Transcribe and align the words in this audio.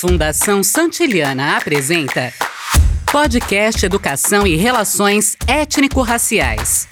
Fundação 0.00 0.62
Santiliana 0.62 1.56
apresenta 1.56 2.32
Podcast 3.10 3.84
Educação 3.84 4.46
e 4.46 4.54
Relações 4.54 5.36
Étnico-Raciais. 5.44 6.86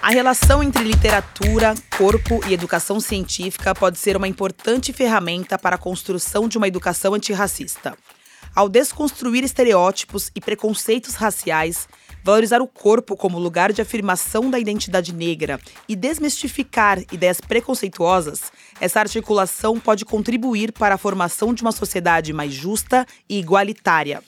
A 0.00 0.10
relação 0.10 0.62
entre 0.62 0.84
literatura, 0.84 1.74
corpo 1.98 2.40
e 2.46 2.54
educação 2.54 3.00
científica 3.00 3.74
pode 3.74 3.98
ser 3.98 4.16
uma 4.16 4.28
importante 4.28 4.92
ferramenta 4.92 5.58
para 5.58 5.74
a 5.74 5.80
construção 5.80 6.46
de 6.46 6.56
uma 6.56 6.68
educação 6.68 7.12
antirracista. 7.12 7.98
Ao 8.54 8.68
desconstruir 8.68 9.42
estereótipos 9.42 10.30
e 10.32 10.40
preconceitos 10.40 11.16
raciais, 11.16 11.88
valorizar 12.26 12.60
o 12.60 12.66
corpo 12.66 13.16
como 13.16 13.38
lugar 13.38 13.72
de 13.72 13.80
afirmação 13.80 14.50
da 14.50 14.58
identidade 14.58 15.14
negra 15.14 15.60
e 15.88 15.94
desmistificar 15.94 16.98
ideias 17.12 17.40
preconceituosas, 17.40 18.50
essa 18.80 18.98
articulação 18.98 19.78
pode 19.78 20.04
contribuir 20.04 20.72
para 20.72 20.96
a 20.96 20.98
formação 20.98 21.54
de 21.54 21.62
uma 21.62 21.70
sociedade 21.70 22.32
mais 22.32 22.52
justa 22.52 23.06
e 23.28 23.38
igualitária. 23.38 24.24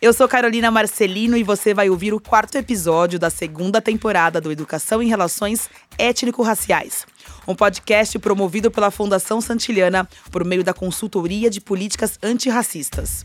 Eu 0.00 0.12
sou 0.12 0.28
Carolina 0.28 0.70
Marcelino 0.70 1.36
e 1.36 1.42
você 1.42 1.74
vai 1.74 1.90
ouvir 1.90 2.14
o 2.14 2.20
quarto 2.20 2.56
episódio 2.56 3.18
da 3.18 3.28
segunda 3.28 3.80
temporada 3.80 4.40
do 4.40 4.52
Educação 4.52 5.02
em 5.02 5.08
Relações 5.08 5.68
Étnico-Raciais, 5.98 7.06
um 7.46 7.56
podcast 7.56 8.20
promovido 8.20 8.70
pela 8.70 8.92
Fundação 8.92 9.40
Santiliana 9.40 10.08
por 10.30 10.44
meio 10.44 10.62
da 10.62 10.72
Consultoria 10.72 11.50
de 11.50 11.60
Políticas 11.60 12.20
Antirracistas. 12.22 13.24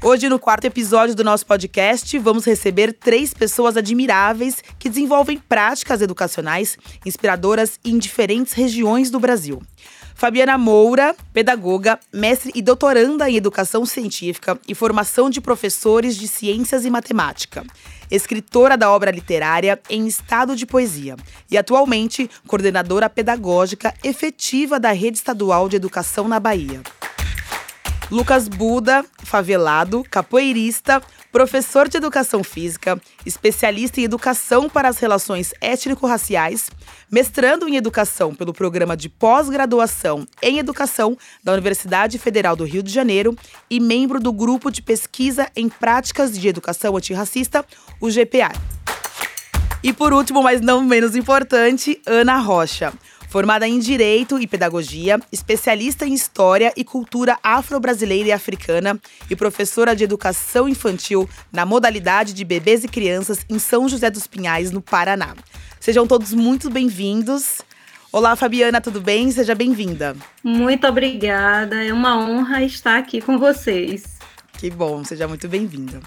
Hoje, 0.00 0.28
no 0.28 0.38
quarto 0.38 0.64
episódio 0.64 1.12
do 1.12 1.24
nosso 1.24 1.44
podcast, 1.44 2.16
vamos 2.20 2.44
receber 2.44 2.92
três 2.92 3.34
pessoas 3.34 3.76
admiráveis 3.76 4.62
que 4.78 4.88
desenvolvem 4.88 5.38
práticas 5.38 6.00
educacionais 6.00 6.78
inspiradoras 7.04 7.80
em 7.84 7.98
diferentes 7.98 8.52
regiões 8.52 9.10
do 9.10 9.18
Brasil. 9.18 9.60
Fabiana 10.14 10.56
Moura, 10.56 11.16
pedagoga, 11.32 11.98
mestre 12.12 12.52
e 12.54 12.62
doutoranda 12.62 13.28
em 13.28 13.36
educação 13.36 13.84
científica 13.84 14.58
e 14.68 14.74
formação 14.74 15.28
de 15.28 15.40
professores 15.40 16.16
de 16.16 16.28
ciências 16.28 16.84
e 16.84 16.90
matemática. 16.90 17.64
Escritora 18.08 18.76
da 18.76 18.92
obra 18.92 19.10
literária 19.10 19.80
em 19.90 20.06
estado 20.06 20.54
de 20.54 20.64
poesia 20.64 21.16
e 21.50 21.58
atualmente 21.58 22.30
coordenadora 22.46 23.10
pedagógica 23.10 23.92
efetiva 24.04 24.78
da 24.78 24.92
Rede 24.92 25.18
Estadual 25.18 25.68
de 25.68 25.74
Educação 25.74 26.28
na 26.28 26.38
Bahia. 26.38 26.82
Lucas 28.10 28.48
Buda, 28.48 29.04
favelado, 29.22 30.02
capoeirista, 30.10 31.02
professor 31.30 31.88
de 31.88 31.98
educação 31.98 32.42
física, 32.42 32.98
especialista 33.26 34.00
em 34.00 34.04
educação 34.04 34.66
para 34.66 34.88
as 34.88 34.98
relações 34.98 35.52
étnico-raciais, 35.60 36.70
mestrando 37.10 37.68
em 37.68 37.76
educação 37.76 38.34
pelo 38.34 38.54
programa 38.54 38.96
de 38.96 39.10
pós-graduação 39.10 40.26
em 40.42 40.58
educação 40.58 41.18
da 41.44 41.52
Universidade 41.52 42.18
Federal 42.18 42.56
do 42.56 42.64
Rio 42.64 42.82
de 42.82 42.90
Janeiro 42.90 43.36
e 43.68 43.78
membro 43.78 44.18
do 44.18 44.32
grupo 44.32 44.70
de 44.70 44.80
pesquisa 44.80 45.46
em 45.54 45.68
práticas 45.68 46.36
de 46.38 46.48
educação 46.48 46.96
antirracista, 46.96 47.62
o 48.00 48.08
GPA. 48.08 48.52
E 49.82 49.92
por 49.92 50.14
último, 50.14 50.42
mas 50.42 50.62
não 50.62 50.82
menos 50.82 51.14
importante, 51.14 52.00
Ana 52.06 52.38
Rocha 52.38 52.92
Formada 53.28 53.68
em 53.68 53.78
Direito 53.78 54.40
e 54.40 54.46
Pedagogia, 54.46 55.20
especialista 55.30 56.06
em 56.06 56.14
História 56.14 56.72
e 56.74 56.82
Cultura 56.82 57.38
Afro-Brasileira 57.42 58.30
e 58.30 58.32
Africana 58.32 58.98
e 59.28 59.36
professora 59.36 59.94
de 59.94 60.02
Educação 60.02 60.66
Infantil 60.66 61.28
na 61.52 61.66
modalidade 61.66 62.32
de 62.32 62.42
Bebês 62.42 62.84
e 62.84 62.88
Crianças 62.88 63.44
em 63.50 63.58
São 63.58 63.86
José 63.86 64.08
dos 64.10 64.26
Pinhais, 64.26 64.70
no 64.70 64.80
Paraná. 64.80 65.34
Sejam 65.78 66.06
todos 66.06 66.32
muito 66.32 66.70
bem-vindos. 66.70 67.60
Olá, 68.10 68.34
Fabiana, 68.34 68.80
tudo 68.80 68.98
bem? 68.98 69.30
Seja 69.30 69.54
bem-vinda. 69.54 70.16
Muito 70.42 70.86
obrigada, 70.86 71.84
é 71.84 71.92
uma 71.92 72.18
honra 72.18 72.62
estar 72.62 72.98
aqui 72.98 73.20
com 73.20 73.38
vocês. 73.38 74.16
Que 74.54 74.70
bom, 74.70 75.04
seja 75.04 75.28
muito 75.28 75.46
bem-vinda. 75.46 76.00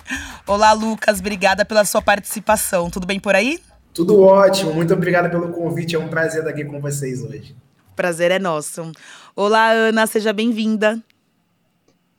Olá, 0.47 0.73
Lucas, 0.73 1.19
obrigada 1.19 1.63
pela 1.63 1.85
sua 1.85 2.01
participação. 2.01 2.89
Tudo 2.89 3.05
bem 3.05 3.19
por 3.19 3.35
aí? 3.35 3.59
Tudo 3.93 4.21
ótimo, 4.21 4.73
muito 4.73 4.93
obrigada 4.93 5.29
pelo 5.29 5.49
convite, 5.49 5.95
é 5.95 5.99
um 5.99 6.07
prazer 6.07 6.39
estar 6.39 6.51
aqui 6.51 6.63
com 6.63 6.79
vocês 6.79 7.21
hoje. 7.21 7.55
Prazer 7.93 8.31
é 8.31 8.39
nosso. 8.39 8.89
Olá, 9.35 9.71
Ana, 9.71 10.07
seja 10.07 10.31
bem-vinda. 10.31 10.97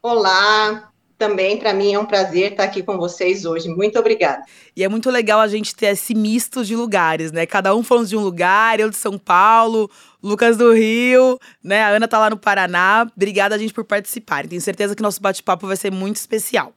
Olá, 0.02 0.92
também 1.16 1.56
para 1.56 1.72
mim 1.72 1.94
é 1.94 1.98
um 1.98 2.04
prazer 2.04 2.52
estar 2.52 2.64
aqui 2.64 2.82
com 2.82 2.98
vocês 2.98 3.46
hoje. 3.46 3.68
Muito 3.68 3.98
obrigada. 3.98 4.42
E 4.76 4.84
é 4.84 4.88
muito 4.88 5.08
legal 5.08 5.40
a 5.40 5.48
gente 5.48 5.74
ter 5.74 5.86
esse 5.86 6.14
misto 6.14 6.62
de 6.62 6.76
lugares, 6.76 7.32
né? 7.32 7.46
Cada 7.46 7.74
um 7.74 7.82
falando 7.82 8.08
de 8.08 8.16
um 8.16 8.20
lugar, 8.20 8.78
eu 8.78 8.90
de 8.90 8.96
São 8.96 9.16
Paulo, 9.16 9.90
Lucas 10.22 10.58
do 10.58 10.72
Rio, 10.72 11.38
né? 11.64 11.84
A 11.84 11.88
Ana 11.88 12.06
tá 12.06 12.18
lá 12.18 12.28
no 12.28 12.36
Paraná. 12.36 13.06
Obrigada, 13.16 13.58
gente, 13.58 13.72
por 13.72 13.84
participar. 13.84 14.46
Tenho 14.46 14.60
certeza 14.60 14.94
que 14.94 15.02
nosso 15.02 15.22
bate-papo 15.22 15.66
vai 15.66 15.76
ser 15.76 15.90
muito 15.90 16.16
especial. 16.16 16.74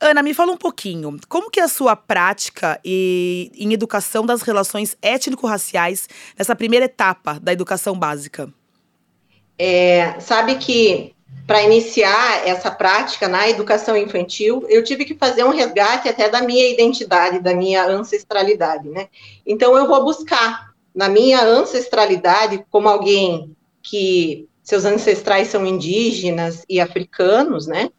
Ana, 0.00 0.22
me 0.22 0.34
fala 0.34 0.52
um 0.52 0.56
pouquinho, 0.56 1.18
como 1.28 1.50
que 1.50 1.60
é 1.60 1.62
a 1.62 1.68
sua 1.68 1.96
prática 1.96 2.78
e, 2.84 3.50
em 3.54 3.72
educação 3.72 4.26
das 4.26 4.42
relações 4.42 4.96
étnico-raciais 5.00 6.08
nessa 6.36 6.54
primeira 6.54 6.86
etapa 6.86 7.38
da 7.40 7.52
educação 7.52 7.98
básica? 7.98 8.52
É, 9.58 10.18
sabe 10.20 10.56
que 10.56 11.14
para 11.46 11.62
iniciar 11.62 12.46
essa 12.46 12.70
prática 12.70 13.28
na 13.28 13.48
educação 13.48 13.96
infantil, 13.96 14.64
eu 14.68 14.82
tive 14.82 15.04
que 15.04 15.14
fazer 15.14 15.44
um 15.44 15.50
resgate 15.50 16.08
até 16.08 16.28
da 16.28 16.40
minha 16.40 16.68
identidade, 16.68 17.38
da 17.38 17.54
minha 17.54 17.86
ancestralidade, 17.86 18.88
né? 18.88 19.08
Então 19.46 19.76
eu 19.76 19.86
vou 19.86 20.04
buscar 20.04 20.72
na 20.94 21.08
minha 21.08 21.42
ancestralidade 21.42 22.64
como 22.70 22.88
alguém 22.88 23.54
que 23.82 24.48
seus 24.62 24.86
ancestrais 24.86 25.48
são 25.48 25.66
indígenas 25.66 26.64
e 26.68 26.80
africanos, 26.80 27.66
né? 27.66 27.90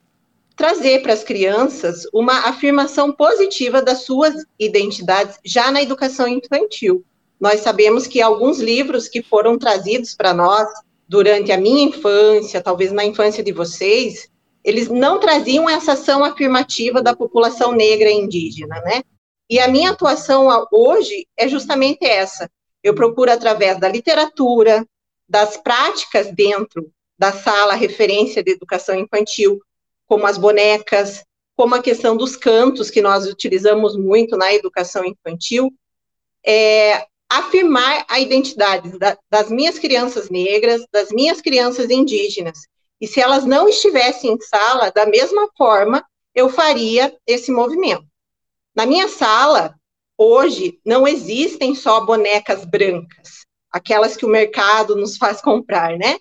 Trazer 0.56 1.02
para 1.02 1.14
as 1.14 1.24
crianças 1.24 2.04
uma 2.14 2.48
afirmação 2.48 3.12
positiva 3.12 3.82
das 3.82 4.04
suas 4.04 4.34
identidades 4.60 5.38
já 5.44 5.72
na 5.72 5.82
educação 5.82 6.28
infantil. 6.28 7.04
Nós 7.40 7.60
sabemos 7.60 8.08
que 8.08 8.22
alguns 8.22 8.60
livros 8.60 9.08
que 9.10 9.22
foram 9.22 9.58
trazidos 9.58 10.16
para 10.16 10.34
nós 10.34 10.68
durante 11.08 11.52
a 11.52 11.58
minha 11.58 11.84
infância, 11.84 12.62
talvez 12.62 12.92
na 12.92 13.06
infância 13.06 13.44
de 13.44 13.52
vocês, 13.52 14.30
eles 14.64 14.90
não 14.90 15.20
traziam 15.20 15.70
essa 15.70 15.94
ação 15.94 16.24
afirmativa 16.24 17.02
da 17.02 17.16
população 17.16 17.72
negra 17.72 18.10
e 18.10 18.16
indígena, 18.16 18.82
né? 18.82 19.04
E 19.48 19.60
a 19.60 19.68
minha 19.68 19.92
atuação 19.92 20.48
hoje 20.72 21.28
é 21.38 21.48
justamente 21.48 22.04
essa. 22.04 22.50
Eu 22.82 22.96
procuro, 22.96 23.32
através 23.32 23.80
da 23.80 23.88
literatura, 23.88 24.84
das 25.30 25.58
práticas 25.58 26.32
dentro 26.32 26.90
da 27.18 27.32
sala 27.32 27.76
referência 27.76 28.44
de 28.44 28.52
educação 28.52 28.96
infantil, 28.96 29.60
como 30.08 30.26
as 30.26 30.38
bonecas, 30.38 31.24
como 31.56 31.76
a 31.76 31.82
questão 31.82 32.18
dos 32.18 32.36
cantos, 32.36 32.90
que 32.90 33.02
nós 33.02 33.26
utilizamos 33.26 33.96
muito 33.96 34.38
na 34.38 34.54
educação 34.54 35.06
infantil, 35.06 35.72
é, 36.46 37.06
afirmar 37.30 38.06
a 38.08 38.20
identidade 38.20 38.98
da, 39.00 39.18
das 39.30 39.50
minhas 39.50 39.80
crianças 39.80 40.30
negras, 40.30 40.86
das 40.92 41.10
minhas 41.10 41.42
crianças 41.42 41.90
indígenas. 41.90 42.60
E 43.00 43.08
se 43.08 43.20
elas 43.20 43.46
não 43.46 43.68
estivessem 43.68 44.32
em 44.32 44.42
sala, 44.42 44.92
da 44.92 45.06
mesma 45.06 45.50
forma, 45.58 46.06
eu 46.34 46.50
faria 46.50 47.16
esse 47.26 47.52
movimento. 47.52 48.06
Na 48.76 48.86
minha 48.86 49.08
sala, 49.08 49.76
hoje, 50.18 50.80
não 50.86 51.08
existem 51.08 51.74
só 51.74 52.06
bonecas 52.06 52.66
brancas, 52.66 53.46
aquelas 53.72 54.16
que 54.16 54.26
o 54.26 54.30
mercado 54.30 54.96
nos 54.96 55.18
faz 55.18 55.42
comprar, 55.42 55.98
né? 55.98 56.18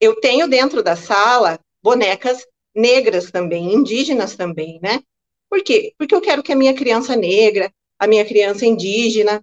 Eu 0.00 0.20
tenho 0.20 0.48
dentro 0.48 0.82
da 0.82 0.96
sala 0.96 1.58
bonecas 1.82 2.44
negras 2.76 3.30
também, 3.30 3.74
indígenas 3.74 4.36
também, 4.36 4.78
né? 4.82 5.02
Por 5.48 5.62
quê? 5.64 5.94
Porque 5.98 6.14
eu 6.14 6.20
quero 6.20 6.42
que 6.42 6.52
a 6.52 6.56
minha 6.56 6.74
criança 6.74 7.16
negra, 7.16 7.72
a 7.98 8.06
minha 8.06 8.24
criança 8.24 8.66
indígena, 8.66 9.42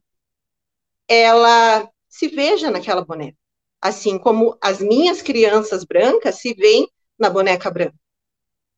ela 1.08 1.90
se 2.08 2.28
veja 2.28 2.70
naquela 2.70 3.04
boneca, 3.04 3.38
assim 3.82 4.20
como 4.20 4.56
as 4.62 4.80
minhas 4.80 5.22
crianças 5.22 5.84
brancas 5.84 6.36
se 6.36 6.54
veem 6.54 6.88
na 7.18 7.30
boneca 7.30 7.72
branca. 7.72 7.96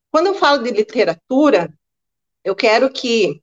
Quando 0.09 0.27
eu 0.27 0.35
falo 0.35 0.63
de 0.63 0.71
literatura, 0.71 1.74
eu 2.44 2.56
quero 2.56 2.89
que 2.89 3.41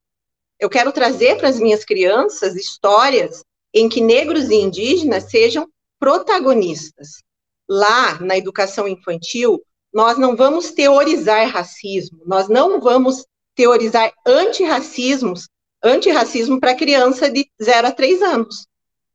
eu 0.59 0.71
quero 0.71 0.93
trazer 0.93 1.37
para 1.37 1.49
as 1.49 1.59
minhas 1.59 1.85
crianças 1.85 2.55
histórias 2.55 3.45
em 3.75 3.89
que 3.89 4.01
negros 4.01 4.49
e 4.49 4.55
indígenas 4.55 5.25
sejam 5.25 5.69
protagonistas. 5.99 7.23
Lá 7.69 8.21
na 8.21 8.37
educação 8.37 8.87
infantil, 8.87 9.61
nós 9.93 10.19
não 10.19 10.35
vamos 10.35 10.71
teorizar 10.71 11.49
racismo, 11.49 12.21
nós 12.25 12.49
não 12.49 12.81
vamos 12.81 13.27
teorizar 13.55 14.13
antirracismos, 14.27 15.49
antirracismo 15.83 16.59
para 16.59 16.75
criança 16.75 17.31
de 17.31 17.51
0 17.63 17.89
a 17.89 17.93
3 17.93 18.23
anos, 18.23 18.67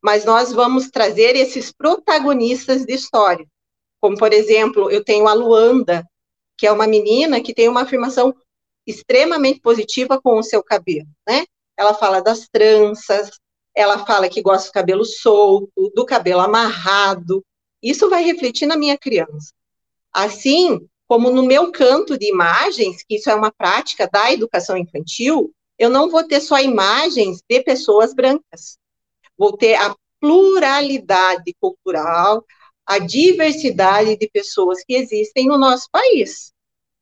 mas 0.02 0.26
nós 0.26 0.54
vamos 0.54 0.90
trazer 0.90 1.36
esses 1.36 1.72
protagonistas 1.72 2.86
de 2.86 2.94
história. 2.94 3.46
Como, 4.00 4.18
por 4.18 4.32
exemplo, 4.32 4.92
eu 4.92 5.04
tenho 5.04 5.28
a 5.28 5.34
Luanda, 5.34 6.06
que 6.58 6.68
é 6.68 6.72
uma 6.72 6.86
menina 6.86 7.42
que 7.42 7.54
tem 7.54 7.68
uma 7.68 7.82
afirmação 7.82 8.36
extremamente 8.86 9.60
positiva 9.60 10.22
com 10.22 10.38
o 10.38 10.44
seu 10.44 10.64
cabelo, 10.64 11.08
né? 11.28 11.46
Ela 11.76 11.94
fala 11.94 12.22
das 12.22 12.48
tranças, 12.48 13.32
ela 13.76 14.06
fala 14.06 14.30
que 14.30 14.42
gosta 14.42 14.70
do 14.70 14.74
cabelo 14.74 15.06
solto, 15.06 15.92
do 15.94 16.06
cabelo 16.06 16.40
amarrado. 16.40 17.44
Isso 17.82 18.10
vai 18.10 18.24
refletir 18.24 18.66
na 18.66 18.76
minha 18.76 18.98
criança. 18.98 19.54
Assim 20.18 20.90
como 21.08 21.30
no 21.30 21.44
meu 21.44 21.72
canto 21.72 22.18
de 22.18 22.28
imagens, 22.28 23.04
que 23.04 23.18
isso 23.18 23.30
é 23.30 23.36
uma 23.36 23.52
prática 23.52 24.10
da 24.12 24.34
educação 24.34 24.76
infantil, 24.76 25.54
eu 25.78 25.92
não 25.92 26.10
vou 26.10 26.24
ter 26.24 26.42
só 26.42 26.60
imagens 26.60 27.40
de 27.48 27.62
pessoas 27.62 28.16
brancas. 28.16 28.80
Vou 29.38 29.56
ter 29.56 29.76
a 29.76 29.96
pluralidade 30.20 31.56
cultural, 31.62 32.44
a 32.84 32.98
diversidade 32.98 34.18
de 34.18 34.28
pessoas 34.28 34.84
que 34.84 34.96
existem 34.96 35.46
no 35.46 35.56
nosso 35.56 35.88
país. 35.92 36.52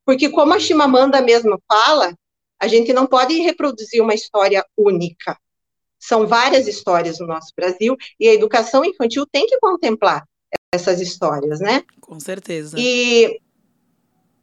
Porque, 0.04 0.28
como 0.28 0.52
a 0.52 0.60
Chimamanda 0.60 1.22
mesmo 1.22 1.58
fala, 1.66 2.14
a 2.60 2.68
gente 2.68 2.92
não 2.92 3.06
pode 3.06 3.40
reproduzir 3.40 4.02
uma 4.02 4.12
história 4.12 4.62
única. 4.76 5.38
São 5.98 6.26
várias 6.26 6.68
histórias 6.68 7.18
no 7.18 7.26
nosso 7.26 7.50
Brasil 7.56 7.96
e 8.20 8.28
a 8.28 8.34
educação 8.34 8.84
infantil 8.84 9.24
tem 9.26 9.46
que 9.46 9.58
contemplar 9.58 10.22
essas 10.72 11.00
histórias, 11.00 11.60
né? 11.60 11.82
Com 12.00 12.18
certeza. 12.20 12.76
E, 12.78 13.40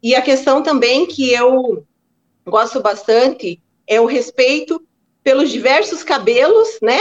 e 0.02 0.14
a 0.14 0.22
questão 0.22 0.62
também 0.62 1.06
que 1.06 1.32
eu 1.32 1.84
gosto 2.46 2.80
bastante 2.80 3.62
é 3.86 4.00
o 4.00 4.06
respeito 4.06 4.82
pelos 5.22 5.50
diversos 5.50 6.02
cabelos, 6.02 6.78
né? 6.82 6.98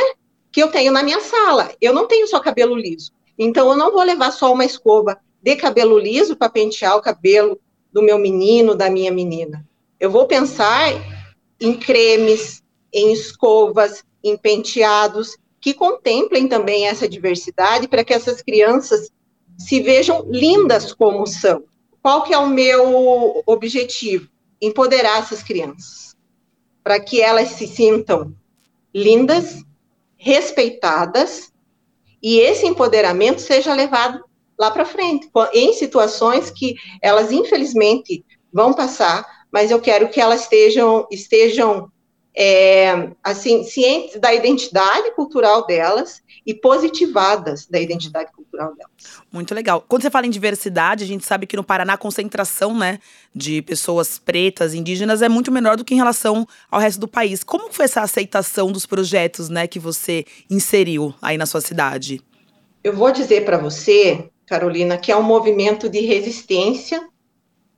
Que 0.51 0.61
eu 0.61 0.71
tenho 0.71 0.91
na 0.91 1.03
minha 1.03 1.19
sala. 1.19 1.71
Eu 1.81 1.93
não 1.93 2.07
tenho 2.07 2.27
só 2.27 2.39
cabelo 2.39 2.75
liso. 2.75 3.11
Então, 3.37 3.69
eu 3.69 3.77
não 3.77 3.91
vou 3.91 4.03
levar 4.03 4.31
só 4.31 4.53
uma 4.53 4.65
escova 4.65 5.17
de 5.41 5.55
cabelo 5.55 5.97
liso 5.97 6.35
para 6.35 6.49
pentear 6.49 6.95
o 6.95 7.01
cabelo 7.01 7.59
do 7.91 8.01
meu 8.01 8.17
menino, 8.17 8.75
da 8.75 8.89
minha 8.89 9.11
menina. 9.11 9.67
Eu 9.99 10.09
vou 10.09 10.27
pensar 10.27 10.91
em 11.59 11.77
cremes, 11.77 12.63
em 12.93 13.11
escovas, 13.11 14.03
em 14.23 14.37
penteados, 14.37 15.37
que 15.63 15.73
contemplem 15.73 16.45
também 16.45 16.87
essa 16.87 17.07
diversidade 17.07 17.87
para 17.87 18.03
que 18.03 18.13
essas 18.13 18.41
crianças 18.41 19.09
se 19.57 19.79
vejam 19.79 20.25
lindas 20.29 20.91
como 20.91 21.25
são. 21.25 21.63
Qual 22.01 22.23
que 22.23 22.33
é 22.33 22.37
o 22.37 22.49
meu 22.49 23.41
objetivo? 23.45 24.27
Empoderar 24.61 25.19
essas 25.19 25.41
crianças, 25.41 26.17
para 26.83 26.99
que 26.99 27.21
elas 27.21 27.51
se 27.51 27.65
sintam 27.65 28.35
lindas, 28.93 29.63
respeitadas, 30.17 31.53
e 32.21 32.39
esse 32.39 32.65
empoderamento 32.65 33.39
seja 33.39 33.73
levado 33.73 34.21
lá 34.59 34.69
para 34.69 34.83
frente, 34.83 35.31
em 35.53 35.71
situações 35.71 36.51
que 36.51 36.75
elas 37.01 37.31
infelizmente 37.31 38.25
vão 38.51 38.73
passar, 38.73 39.25
mas 39.49 39.71
eu 39.71 39.79
quero 39.79 40.09
que 40.09 40.19
elas 40.19 40.41
estejam, 40.41 41.07
estejam 41.09 41.89
é, 42.35 43.09
assim, 43.23 43.63
cientes 43.63 44.19
da 44.19 44.33
identidade 44.33 45.11
cultural 45.11 45.65
delas 45.65 46.21
e 46.45 46.53
positivadas 46.53 47.67
da 47.67 47.79
identidade 47.79 48.31
cultural 48.33 48.75
delas. 48.75 48.91
Muito 49.31 49.53
legal. 49.53 49.83
Quando 49.87 50.01
você 50.01 50.09
fala 50.09 50.25
em 50.25 50.31
diversidade, 50.31 51.03
a 51.03 51.07
gente 51.07 51.25
sabe 51.25 51.45
que 51.45 51.55
no 51.55 51.63
Paraná 51.63 51.93
a 51.93 51.97
concentração, 51.97 52.77
né, 52.77 52.99
de 53.33 53.61
pessoas 53.61 54.17
pretas, 54.17 54.73
indígenas 54.73 55.21
é 55.21 55.29
muito 55.29 55.51
menor 55.51 55.77
do 55.77 55.85
que 55.85 55.93
em 55.93 55.97
relação 55.97 56.47
ao 56.69 56.79
resto 56.79 56.99
do 56.99 57.07
país. 57.07 57.43
Como 57.43 57.71
foi 57.71 57.85
essa 57.85 58.01
aceitação 58.01 58.71
dos 58.71 58.85
projetos, 58.85 59.47
né, 59.47 59.67
que 59.67 59.79
você 59.79 60.25
inseriu 60.49 61.13
aí 61.21 61.37
na 61.37 61.45
sua 61.45 61.61
cidade? 61.61 62.21
Eu 62.83 62.93
vou 62.93 63.11
dizer 63.11 63.45
para 63.45 63.57
você, 63.57 64.29
Carolina, 64.45 64.97
que 64.97 65.11
é 65.11 65.15
um 65.15 65.23
movimento 65.23 65.87
de 65.87 66.01
resistência, 66.01 67.07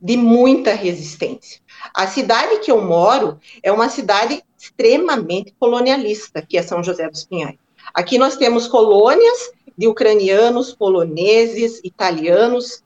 de 0.00 0.16
muita 0.16 0.74
resistência. 0.74 1.60
A 1.94 2.06
cidade 2.06 2.58
que 2.58 2.70
eu 2.70 2.82
moro 2.82 3.38
é 3.62 3.70
uma 3.70 3.88
cidade 3.88 4.42
extremamente 4.58 5.54
colonialista, 5.58 6.42
que 6.42 6.56
é 6.56 6.62
São 6.62 6.82
José 6.82 7.08
dos 7.08 7.24
Pinhais. 7.24 7.56
Aqui 7.94 8.18
nós 8.18 8.36
temos 8.36 8.66
colônias 8.66 9.52
de 9.76 9.86
ucranianos, 9.86 10.74
poloneses, 10.74 11.80
italianos, 11.84 12.82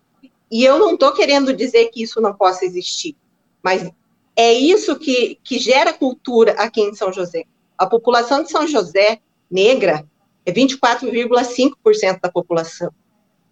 e 0.50 0.64
eu 0.64 0.78
não 0.78 0.94
estou 0.94 1.12
querendo 1.12 1.54
dizer 1.54 1.86
que 1.90 2.02
isso 2.02 2.20
não 2.20 2.34
possa 2.34 2.64
existir, 2.64 3.16
mas 3.62 3.90
é 4.34 4.52
isso 4.52 4.98
que, 4.98 5.38
que 5.44 5.58
gera 5.58 5.92
cultura 5.92 6.52
aqui 6.52 6.80
em 6.80 6.94
São 6.94 7.12
José. 7.12 7.44
A 7.78 7.86
população 7.86 8.42
de 8.42 8.50
São 8.50 8.66
José 8.66 9.20
negra 9.50 10.04
é 10.44 10.52
24,5% 10.52 12.20
da 12.20 12.30
população. 12.30 12.90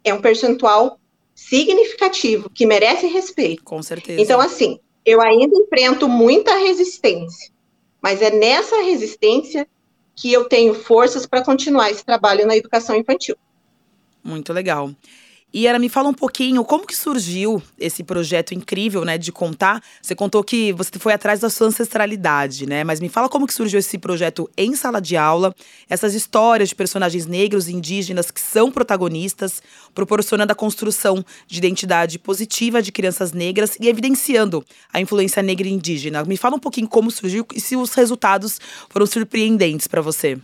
É 0.03 0.13
um 0.13 0.21
percentual 0.21 0.99
significativo 1.35 2.49
que 2.49 2.65
merece 2.65 3.07
respeito. 3.07 3.63
Com 3.63 3.81
certeza. 3.81 4.21
Então, 4.21 4.41
assim, 4.41 4.79
eu 5.05 5.21
ainda 5.21 5.55
enfrento 5.55 6.07
muita 6.07 6.55
resistência, 6.55 7.51
mas 8.01 8.21
é 8.21 8.31
nessa 8.31 8.81
resistência 8.81 9.67
que 10.15 10.31
eu 10.31 10.45
tenho 10.45 10.73
forças 10.73 11.25
para 11.25 11.43
continuar 11.43 11.89
esse 11.89 12.03
trabalho 12.03 12.45
na 12.45 12.55
educação 12.55 12.95
infantil. 12.95 13.35
Muito 14.23 14.51
legal. 14.51 14.91
E 15.51 15.65
ela 15.65 15.79
me 15.79 15.89
fala 15.89 16.09
um 16.09 16.13
pouquinho 16.13 16.63
como 16.63 16.85
que 16.85 16.95
surgiu 16.95 17.61
esse 17.79 18.03
projeto 18.03 18.53
incrível, 18.53 19.03
né, 19.03 19.17
de 19.17 19.31
contar. 19.31 19.81
Você 19.99 20.13
contou 20.13 20.43
que 20.43 20.71
você 20.73 20.91
foi 20.99 21.11
atrás 21.11 21.39
da 21.39 21.49
sua 21.49 21.67
ancestralidade, 21.67 22.67
né? 22.67 22.83
Mas 22.83 22.99
me 22.99 23.09
fala 23.09 23.27
como 23.27 23.47
que 23.47 23.53
surgiu 23.53 23.79
esse 23.79 23.97
projeto 23.97 24.47
em 24.55 24.75
sala 24.75 25.01
de 25.01 25.17
aula, 25.17 25.55
essas 25.89 26.13
histórias 26.13 26.69
de 26.69 26.75
personagens 26.75 27.25
negros 27.25 27.67
e 27.67 27.73
indígenas 27.73 28.29
que 28.29 28.39
são 28.39 28.71
protagonistas, 28.71 29.61
proporcionando 29.95 30.51
a 30.51 30.55
construção 30.55 31.25
de 31.47 31.57
identidade 31.57 32.19
positiva 32.19 32.79
de 32.79 32.91
crianças 32.91 33.33
negras 33.33 33.75
e 33.79 33.87
evidenciando 33.87 34.63
a 34.93 35.01
influência 35.01 35.41
negra 35.41 35.67
e 35.67 35.71
indígena. 35.71 36.23
Me 36.25 36.37
fala 36.37 36.57
um 36.57 36.59
pouquinho 36.59 36.87
como 36.87 37.09
surgiu 37.09 37.43
e 37.55 37.59
se 37.59 37.75
os 37.75 37.95
resultados 37.95 38.59
foram 38.87 39.07
surpreendentes 39.07 39.87
para 39.87 40.01
você. 40.01 40.37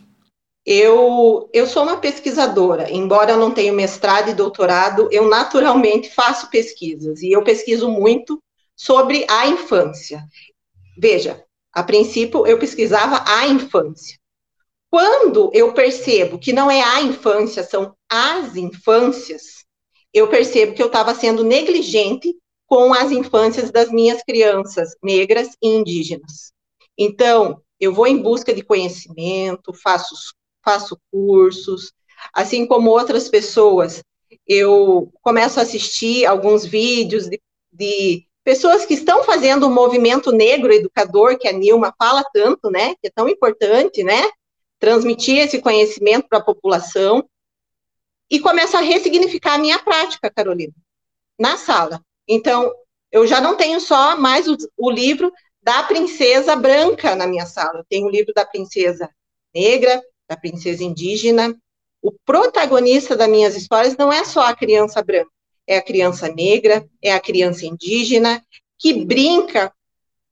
Eu, 0.65 1.47
eu 1.53 1.67
sou 1.67 1.83
uma 1.83 1.97
pesquisadora, 1.97 2.91
embora 2.91 3.33
eu 3.33 3.37
não 3.37 3.51
tenha 3.51 3.71
mestrado 3.71 4.29
e 4.31 4.33
doutorado, 4.33 5.07
eu 5.11 5.29
naturalmente 5.29 6.09
faço 6.09 6.49
pesquisas, 6.49 7.21
e 7.21 7.31
eu 7.31 7.43
pesquiso 7.43 7.87
muito 7.87 8.41
sobre 8.75 9.25
a 9.29 9.47
infância. 9.47 10.23
Veja, 10.97 11.43
a 11.71 11.83
princípio 11.83 12.47
eu 12.47 12.57
pesquisava 12.57 13.23
a 13.27 13.47
infância. 13.47 14.17
Quando 14.89 15.51
eu 15.53 15.73
percebo 15.73 16.39
que 16.39 16.53
não 16.53 16.71
é 16.71 16.81
a 16.81 17.01
infância, 17.01 17.63
são 17.63 17.95
as 18.09 18.55
infâncias, 18.55 19.65
eu 20.11 20.29
percebo 20.29 20.73
que 20.73 20.81
eu 20.81 20.87
estava 20.87 21.13
sendo 21.13 21.43
negligente 21.43 22.33
com 22.65 22.93
as 22.93 23.11
infâncias 23.11 23.69
das 23.69 23.91
minhas 23.91 24.23
crianças 24.23 24.95
negras 25.03 25.49
e 25.61 25.67
indígenas. 25.67 26.51
Então, 26.97 27.61
eu 27.79 27.93
vou 27.93 28.07
em 28.07 28.21
busca 28.21 28.53
de 28.53 28.63
conhecimento, 28.63 29.73
faço 29.73 30.15
faço 30.65 30.99
cursos, 31.11 31.93
assim 32.33 32.65
como 32.65 32.89
outras 32.89 33.29
pessoas. 33.29 34.03
Eu 34.47 35.11
começo 35.21 35.59
a 35.59 35.63
assistir 35.63 36.25
alguns 36.25 36.65
vídeos 36.65 37.29
de, 37.29 37.41
de 37.71 38.27
pessoas 38.43 38.85
que 38.85 38.93
estão 38.93 39.23
fazendo 39.23 39.67
o 39.67 39.71
movimento 39.71 40.31
negro 40.31 40.73
educador, 40.73 41.37
que 41.37 41.47
a 41.47 41.51
Nilma 41.51 41.93
fala 41.97 42.23
tanto, 42.33 42.69
né, 42.69 42.95
que 42.95 43.07
é 43.07 43.09
tão 43.09 43.29
importante, 43.29 44.03
né, 44.03 44.23
transmitir 44.79 45.39
esse 45.39 45.59
conhecimento 45.59 46.27
para 46.27 46.39
a 46.39 46.43
população, 46.43 47.27
e 48.29 48.39
começo 48.39 48.75
a 48.75 48.81
ressignificar 48.81 49.53
a 49.53 49.57
minha 49.59 49.79
prática, 49.79 50.31
Carolina, 50.31 50.73
na 51.39 51.57
sala. 51.57 52.01
Então, 52.27 52.71
eu 53.11 53.25
já 53.27 53.39
não 53.39 53.55
tenho 53.55 53.79
só 53.79 54.17
mais 54.17 54.47
o, 54.47 54.57
o 54.77 54.89
livro 54.89 55.31
da 55.61 55.83
princesa 55.83 56.55
branca 56.55 57.15
na 57.15 57.25
minha 57.25 57.45
sala, 57.45 57.79
eu 57.79 57.85
tenho 57.89 58.07
o 58.07 58.11
livro 58.11 58.33
da 58.33 58.45
princesa 58.45 59.09
negra, 59.53 60.03
da 60.27 60.35
princesa 60.35 60.83
indígena. 60.83 61.55
O 62.01 62.11
protagonista 62.11 63.15
das 63.15 63.29
minhas 63.29 63.55
histórias 63.55 63.97
não 63.97 64.11
é 64.11 64.23
só 64.23 64.41
a 64.41 64.55
criança 64.55 65.01
branca, 65.01 65.31
é 65.67 65.77
a 65.77 65.81
criança 65.81 66.27
negra, 66.27 66.87
é 67.01 67.13
a 67.13 67.19
criança 67.19 67.65
indígena, 67.65 68.43
que 68.77 68.93
brinca 69.05 69.73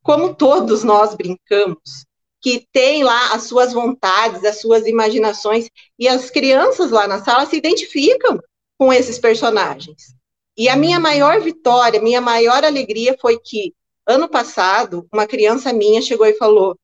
como 0.02 0.34
todos 0.34 0.84
nós 0.84 1.14
brincamos, 1.14 2.04
que 2.40 2.66
tem 2.70 3.02
lá 3.02 3.34
as 3.34 3.44
suas 3.44 3.72
vontades, 3.72 4.44
as 4.44 4.60
suas 4.60 4.86
imaginações, 4.86 5.68
e 5.98 6.06
as 6.06 6.30
crianças 6.30 6.90
lá 6.90 7.08
na 7.08 7.24
sala 7.24 7.46
se 7.46 7.56
identificam 7.56 8.38
com 8.78 8.92
esses 8.92 9.18
personagens. 9.18 10.14
E 10.56 10.68
a 10.68 10.76
minha 10.76 11.00
maior 11.00 11.40
vitória, 11.40 12.00
minha 12.00 12.20
maior 12.20 12.62
alegria 12.62 13.16
foi 13.20 13.38
que, 13.38 13.74
ano 14.06 14.28
passado, 14.28 15.08
uma 15.12 15.26
criança 15.26 15.72
minha 15.72 16.02
chegou 16.02 16.26
e 16.26 16.34
falou: 16.34 16.78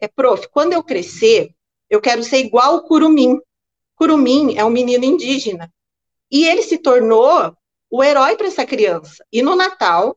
é, 0.00 0.06
prof, 0.06 0.46
quando 0.52 0.74
eu 0.74 0.82
crescer, 0.82 1.50
eu 1.90 2.00
quero 2.00 2.22
ser 2.22 2.38
igual 2.38 2.76
o 2.76 2.82
Curumim. 2.82 3.38
Curumim 3.96 4.56
é 4.56 4.64
um 4.64 4.70
menino 4.70 5.04
indígena. 5.04 5.72
E 6.30 6.44
ele 6.44 6.62
se 6.62 6.78
tornou 6.78 7.54
o 7.90 8.04
herói 8.04 8.36
para 8.36 8.46
essa 8.46 8.66
criança. 8.66 9.24
E 9.32 9.42
no 9.42 9.56
Natal, 9.56 10.16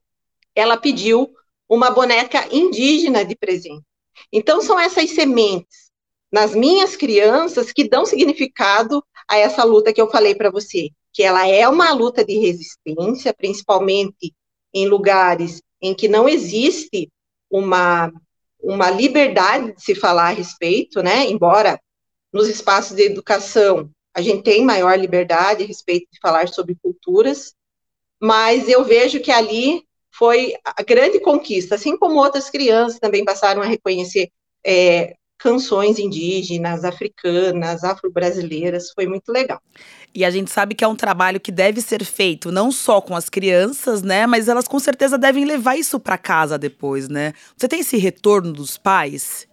ela 0.53 0.77
pediu 0.77 1.33
uma 1.67 1.89
boneca 1.89 2.47
indígena 2.53 3.23
de 3.23 3.35
presente. 3.35 3.85
Então, 4.31 4.61
são 4.61 4.79
essas 4.79 5.09
sementes 5.11 5.91
nas 6.31 6.53
minhas 6.53 6.95
crianças 6.95 7.71
que 7.71 7.87
dão 7.87 8.05
significado 8.05 9.03
a 9.27 9.37
essa 9.37 9.63
luta 9.63 9.93
que 9.93 10.01
eu 10.01 10.09
falei 10.09 10.35
para 10.35 10.51
você, 10.51 10.89
que 11.13 11.23
ela 11.23 11.47
é 11.47 11.67
uma 11.67 11.93
luta 11.93 12.23
de 12.23 12.37
resistência, 12.37 13.33
principalmente 13.33 14.33
em 14.73 14.87
lugares 14.87 15.61
em 15.81 15.93
que 15.95 16.07
não 16.07 16.29
existe 16.29 17.09
uma 17.49 18.11
uma 18.61 18.89
liberdade 18.89 19.73
de 19.73 19.83
se 19.83 19.95
falar 19.95 20.29
a 20.29 20.33
respeito, 20.33 21.01
né? 21.01 21.25
Embora 21.29 21.79
nos 22.31 22.47
espaços 22.47 22.95
de 22.95 23.03
educação, 23.03 23.89
a 24.13 24.21
gente 24.21 24.43
tem 24.43 24.63
maior 24.63 24.97
liberdade 24.97 25.63
a 25.63 25.67
respeito 25.67 26.07
de 26.11 26.19
falar 26.19 26.47
sobre 26.47 26.75
culturas, 26.81 27.53
mas 28.19 28.69
eu 28.69 28.83
vejo 28.83 29.19
que 29.19 29.31
ali 29.31 29.83
foi 30.11 30.53
a 30.63 30.83
grande 30.83 31.19
conquista, 31.19 31.75
assim 31.75 31.97
como 31.97 32.19
outras 32.19 32.49
crianças 32.49 32.99
também 32.99 33.23
passaram 33.23 33.61
a 33.61 33.65
reconhecer 33.65 34.29
é, 34.65 35.15
canções 35.37 35.97
indígenas, 35.97 36.83
africanas, 36.83 37.83
afro-brasileiras, 37.83 38.91
foi 38.91 39.07
muito 39.07 39.31
legal. 39.31 39.59
E 40.13 40.25
a 40.25 40.29
gente 40.29 40.51
sabe 40.51 40.75
que 40.75 40.83
é 40.83 40.87
um 40.87 40.95
trabalho 40.95 41.39
que 41.39 41.51
deve 41.51 41.81
ser 41.81 42.03
feito 42.03 42.51
não 42.51 42.71
só 42.71 42.99
com 42.99 43.15
as 43.15 43.29
crianças, 43.29 44.01
né, 44.01 44.27
mas 44.27 44.49
elas 44.49 44.67
com 44.67 44.79
certeza 44.79 45.17
devem 45.17 45.45
levar 45.45 45.77
isso 45.77 45.99
para 45.99 46.17
casa 46.17 46.57
depois, 46.57 47.07
né? 47.07 47.33
Você 47.55 47.67
tem 47.67 47.79
esse 47.79 47.97
retorno 47.97 48.51
dos 48.51 48.77
pais? 48.77 49.47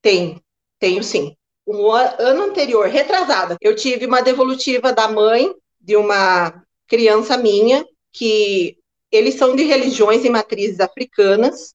Tem, 0.00 0.40
tenho 0.78 1.02
sim. 1.02 1.34
Um 1.66 1.90
ano 1.90 2.44
anterior, 2.44 2.88
retrasada, 2.88 3.56
eu 3.60 3.74
tive 3.74 4.06
uma 4.06 4.20
devolutiva 4.20 4.92
da 4.92 5.08
mãe 5.08 5.52
de 5.80 5.96
uma 5.96 6.62
criança 6.88 7.36
minha 7.36 7.84
que 8.12 8.76
eles 9.10 9.34
são 9.34 9.54
de 9.54 9.64
religiões 9.64 10.24
e 10.24 10.30
matrizes 10.30 10.80
africanas 10.80 11.74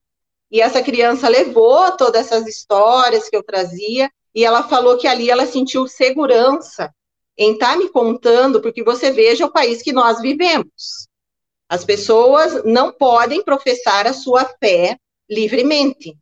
e 0.50 0.60
essa 0.60 0.82
criança 0.82 1.28
levou 1.28 1.92
todas 1.96 2.26
essas 2.26 2.46
histórias 2.46 3.28
que 3.28 3.36
eu 3.36 3.42
trazia, 3.42 4.10
e 4.34 4.44
ela 4.44 4.62
falou 4.62 4.96
que 4.96 5.06
ali 5.06 5.30
ela 5.30 5.46
sentiu 5.46 5.86
segurança 5.86 6.92
em 7.38 7.52
estar 7.52 7.74
tá 7.74 7.76
me 7.76 7.88
contando, 7.88 8.60
porque 8.60 8.82
você 8.82 9.12
veja 9.12 9.46
o 9.46 9.52
país 9.52 9.80
que 9.80 9.92
nós 9.92 10.20
vivemos. 10.20 11.08
As 11.68 11.84
pessoas 11.84 12.64
não 12.64 12.92
podem 12.92 13.44
professar 13.44 14.06
a 14.06 14.12
sua 14.12 14.44
fé 14.58 14.98
livremente. 15.30 16.16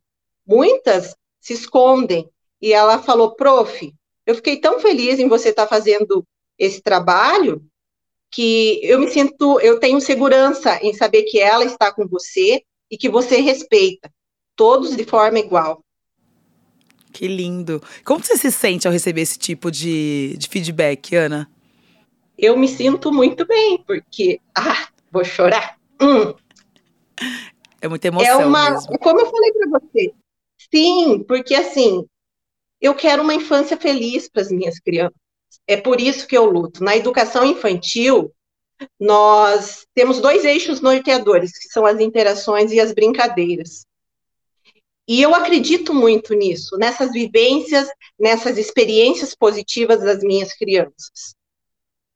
Muitas 0.45 1.15
se 1.39 1.53
escondem. 1.53 2.29
E 2.61 2.73
ela 2.73 2.99
falou, 2.99 3.35
prof, 3.35 3.93
eu 4.25 4.35
fiquei 4.35 4.59
tão 4.59 4.79
feliz 4.79 5.19
em 5.19 5.27
você 5.27 5.49
estar 5.49 5.63
tá 5.63 5.69
fazendo 5.69 6.23
esse 6.57 6.81
trabalho 6.81 7.65
que 8.29 8.79
eu 8.83 8.99
me 8.99 9.09
sinto, 9.09 9.59
eu 9.61 9.79
tenho 9.79 10.01
segurança 10.01 10.77
em 10.83 10.93
saber 10.93 11.23
que 11.23 11.39
ela 11.39 11.63
está 11.63 11.93
com 11.93 12.07
você 12.07 12.61
e 12.91 12.97
que 12.97 13.09
você 13.09 13.37
respeita 13.37 14.11
todos 14.55 14.95
de 14.95 15.05
forma 15.05 15.39
igual. 15.39 15.83
Que 17.17 17.27
lindo. 17.27 17.81
Como 18.05 18.23
você 18.23 18.37
se 18.37 18.51
sente 18.51 18.85
ao 18.85 18.93
receber 18.93 19.21
esse 19.21 19.39
tipo 19.39 19.71
de, 19.71 20.35
de 20.37 20.47
feedback, 20.47 21.15
Ana? 21.15 21.49
Eu 22.37 22.55
me 22.55 22.67
sinto 22.67 23.11
muito 23.11 23.43
bem, 23.43 23.83
porque. 23.87 24.39
Ah, 24.55 24.87
vou 25.11 25.25
chorar. 25.25 25.79
Hum. 25.99 26.35
É 27.81 27.87
muita 27.87 28.09
emoção. 28.09 28.27
É 28.27 28.45
uma. 28.45 28.69
Mesmo. 28.69 28.99
Como 28.99 29.19
eu 29.19 29.25
falei 29.25 29.51
para 29.51 29.79
você. 29.79 30.13
Sim, 30.71 31.25
porque 31.27 31.55
assim, 31.55 32.05
eu 32.79 32.93
quero 32.93 33.23
uma 33.23 33.33
infância 33.33 33.75
feliz 33.75 34.29
para 34.29 34.43
as 34.43 34.51
minhas 34.51 34.79
crianças. 34.79 35.17
É 35.65 35.75
por 35.75 35.99
isso 35.99 36.27
que 36.27 36.37
eu 36.37 36.45
luto. 36.45 36.83
Na 36.83 36.95
educação 36.95 37.43
infantil, 37.43 38.31
nós 38.99 39.87
temos 39.95 40.21
dois 40.21 40.45
eixos 40.45 40.81
norteadores, 40.81 41.57
que 41.57 41.67
são 41.69 41.83
as 41.83 41.99
interações 41.99 42.71
e 42.71 42.79
as 42.79 42.91
brincadeiras. 42.91 43.86
E 45.07 45.21
eu 45.21 45.33
acredito 45.33 45.93
muito 45.93 46.33
nisso, 46.33 46.77
nessas 46.77 47.11
vivências, 47.11 47.87
nessas 48.19 48.57
experiências 48.57 49.33
positivas 49.33 50.01
das 50.01 50.21
minhas 50.21 50.53
crianças. 50.53 51.35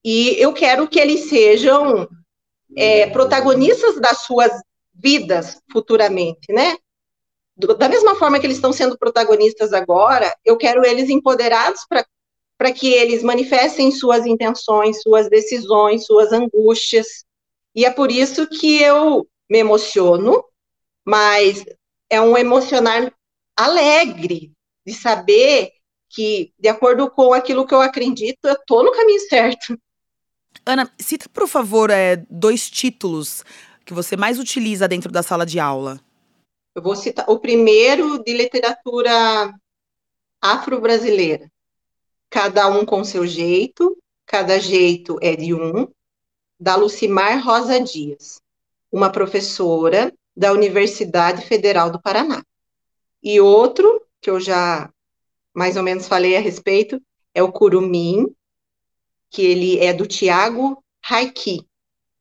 E 0.03 0.35
eu 0.37 0.51
quero 0.51 0.87
que 0.87 0.99
eles 0.99 1.29
sejam 1.29 2.09
é, 2.75 3.07
protagonistas 3.07 3.99
das 3.99 4.21
suas 4.21 4.51
vidas 4.93 5.61
futuramente, 5.71 6.51
né? 6.51 6.75
da 7.77 7.89
mesma 7.89 8.15
forma 8.15 8.39
que 8.39 8.45
eles 8.45 8.57
estão 8.57 8.73
sendo 8.73 8.97
protagonistas 8.97 9.73
agora, 9.73 10.35
eu 10.43 10.57
quero 10.57 10.85
eles 10.85 11.09
empoderados 11.09 11.85
para 12.57 12.71
que 12.71 12.91
eles 12.91 13.23
manifestem 13.23 13.91
suas 13.91 14.25
intenções, 14.25 15.01
suas 15.01 15.29
decisões, 15.29 16.05
suas 16.05 16.31
angústias. 16.31 17.25
E 17.75 17.85
é 17.85 17.91
por 17.91 18.11
isso 18.11 18.47
que 18.47 18.81
eu 18.81 19.27
me 19.49 19.59
emociono, 19.59 20.43
mas 21.05 21.63
é 22.11 22.19
um 22.19 22.37
emocionar 22.37 23.11
alegre 23.55 24.51
de 24.85 24.93
saber 24.93 25.71
que, 26.09 26.53
de 26.59 26.67
acordo 26.67 27.09
com 27.09 27.33
aquilo 27.33 27.65
que 27.65 27.73
eu 27.73 27.79
acredito, 27.81 28.39
eu 28.43 28.53
estou 28.53 28.83
no 28.83 28.91
caminho 28.91 29.21
certo. 29.21 29.79
Ana, 30.65 30.91
cita, 30.99 31.29
por 31.29 31.47
favor, 31.47 31.89
é, 31.89 32.17
dois 32.29 32.69
títulos 32.69 33.45
que 33.85 33.93
você 33.93 34.17
mais 34.17 34.37
utiliza 34.37 34.89
dentro 34.89 35.09
da 35.09 35.23
sala 35.23 35.45
de 35.45 35.57
aula. 35.57 36.01
Eu 36.75 36.81
vou 36.81 36.97
citar 36.97 37.29
o 37.29 37.39
primeiro 37.39 38.21
de 38.21 38.33
literatura 38.33 39.53
afro-brasileira. 40.41 41.49
Cada 42.29 42.67
um 42.67 42.85
com 42.85 43.03
seu 43.05 43.25
jeito, 43.25 43.97
cada 44.25 44.59
jeito 44.59 45.17
é 45.21 45.35
de 45.35 45.53
um, 45.53 45.87
da 46.59 46.75
Lucimar 46.75 47.43
Rosa 47.43 47.79
Dias, 47.79 48.41
uma 48.91 49.09
professora 49.09 50.13
da 50.35 50.51
Universidade 50.51 51.45
Federal 51.45 51.91
do 51.91 52.01
Paraná. 52.01 52.43
E 53.21 53.39
outro, 53.39 54.01
que 54.21 54.29
eu 54.29 54.39
já 54.39 54.89
mais 55.53 55.75
ou 55.75 55.83
menos 55.83 56.07
falei 56.07 56.35
a 56.37 56.39
respeito, 56.39 57.01
é 57.33 57.43
o 57.43 57.51
Curumim, 57.51 58.27
que 59.29 59.41
ele 59.41 59.79
é 59.79 59.93
do 59.93 60.05
Tiago 60.05 60.83
Haiki, 61.09 61.65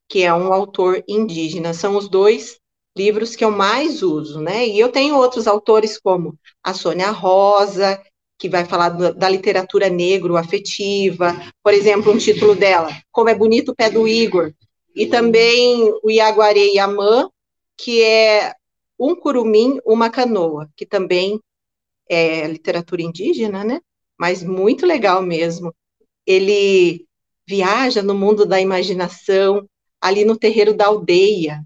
que 0.08 0.22
é 0.22 0.34
um 0.34 0.52
autor 0.52 1.02
indígena. 1.06 1.72
São 1.72 1.96
os 1.96 2.08
dois 2.08 2.58
livros 2.96 3.36
que 3.36 3.44
eu 3.44 3.50
mais 3.50 4.02
uso, 4.02 4.40
né? 4.40 4.66
E 4.66 4.78
eu 4.78 4.90
tenho 4.90 5.16
outros 5.16 5.46
autores 5.46 5.98
como 5.98 6.36
a 6.62 6.74
Sônia 6.74 7.10
Rosa, 7.10 8.00
que 8.38 8.48
vai 8.48 8.64
falar 8.64 8.88
da 8.88 9.28
literatura 9.28 9.88
negro 9.88 10.36
afetiva, 10.36 11.36
por 11.62 11.74
exemplo, 11.74 12.12
um 12.12 12.16
título 12.16 12.54
dela, 12.54 12.90
Como 13.12 13.28
é 13.28 13.34
Bonito 13.34 13.72
o 13.72 13.76
Pé 13.76 13.90
do 13.90 14.08
Igor, 14.08 14.52
e 14.96 15.06
também 15.06 15.92
o 16.02 16.10
Iaguaré 16.10 16.72
Yamã, 16.74 17.28
que 17.82 18.02
é 18.02 18.54
um 18.98 19.14
curumim, 19.14 19.78
uma 19.84 20.10
canoa, 20.10 20.68
que 20.76 20.84
também 20.84 21.40
é 22.08 22.46
literatura 22.46 23.02
indígena, 23.02 23.64
né? 23.64 23.80
Mas 24.18 24.42
muito 24.42 24.84
legal 24.84 25.22
mesmo. 25.22 25.74
Ele 26.26 27.06
viaja 27.48 28.02
no 28.02 28.14
mundo 28.14 28.44
da 28.44 28.60
imaginação, 28.60 29.66
ali 30.00 30.24
no 30.24 30.36
terreiro 30.36 30.74
da 30.74 30.86
aldeia, 30.86 31.64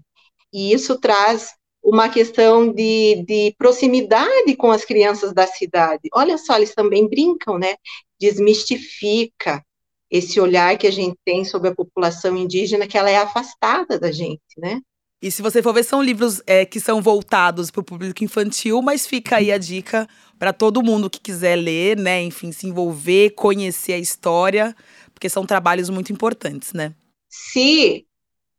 e 0.53 0.73
isso 0.73 0.99
traz 0.99 1.53
uma 1.83 2.09
questão 2.09 2.71
de, 2.71 3.23
de 3.27 3.53
proximidade 3.57 4.55
com 4.55 4.71
as 4.71 4.83
crianças 4.83 5.33
da 5.33 5.45
cidade. 5.45 6.09
Olha 6.13 6.37
só, 6.37 6.55
eles 6.55 6.73
também 6.73 7.07
brincam, 7.07 7.59
né? 7.59 7.75
Desmistifica 8.19 9.63
esse 10.09 10.39
olhar 10.39 10.77
que 10.77 10.87
a 10.87 10.91
gente 10.91 11.17
tem 11.25 11.43
sobre 11.45 11.69
a 11.69 11.75
população 11.75 12.35
indígena, 12.37 12.87
que 12.87 12.97
ela 12.97 13.09
é 13.09 13.17
afastada 13.17 13.99
da 13.99 14.11
gente, 14.11 14.41
né? 14.57 14.81
E 15.25 15.31
se 15.31 15.41
você 15.41 15.59
for 15.63 15.73
ver, 15.73 15.83
são 15.83 16.03
livros 16.03 16.39
é, 16.45 16.63
que 16.67 16.79
são 16.79 17.01
voltados 17.01 17.71
para 17.71 17.81
o 17.81 17.83
público 17.83 18.23
infantil, 18.23 18.79
mas 18.83 19.07
fica 19.07 19.37
aí 19.37 19.51
a 19.51 19.57
dica 19.57 20.07
para 20.37 20.53
todo 20.53 20.83
mundo 20.83 21.09
que 21.09 21.19
quiser 21.19 21.55
ler, 21.55 21.97
né? 21.97 22.21
Enfim, 22.21 22.51
se 22.51 22.67
envolver, 22.67 23.31
conhecer 23.31 23.93
a 23.93 23.97
história, 23.97 24.75
porque 25.15 25.27
são 25.27 25.43
trabalhos 25.43 25.89
muito 25.89 26.13
importantes, 26.13 26.73
né? 26.73 26.93
Se 27.27 28.05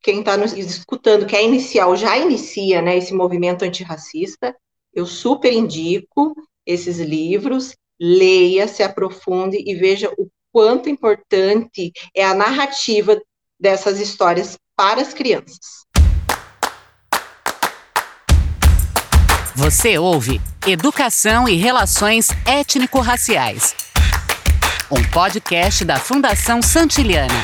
quem 0.02 0.18
está 0.18 0.36
nos 0.36 0.54
escutando 0.54 1.24
quer 1.24 1.44
iniciar 1.44 1.86
ou 1.86 1.94
já 1.94 2.18
inicia 2.18 2.82
né, 2.82 2.98
esse 2.98 3.14
movimento 3.14 3.64
antirracista, 3.64 4.52
eu 4.92 5.06
super 5.06 5.52
indico 5.52 6.34
esses 6.66 6.98
livros, 6.98 7.76
leia, 7.96 8.66
se 8.66 8.82
aprofunde 8.82 9.56
e 9.64 9.72
veja 9.76 10.12
o 10.18 10.28
quanto 10.50 10.88
importante 10.88 11.92
é 12.12 12.24
a 12.24 12.34
narrativa 12.34 13.22
dessas 13.56 14.00
histórias 14.00 14.58
para 14.74 15.00
as 15.00 15.14
crianças. 15.14 15.85
Você 19.56 19.96
ouve 19.96 20.38
Educação 20.66 21.48
e 21.48 21.54
Relações 21.54 22.28
Étnico-Raciais. 22.44 23.74
Um 24.90 25.02
podcast 25.10 25.82
da 25.82 25.98
Fundação 25.98 26.60
Santiliana. 26.60 27.42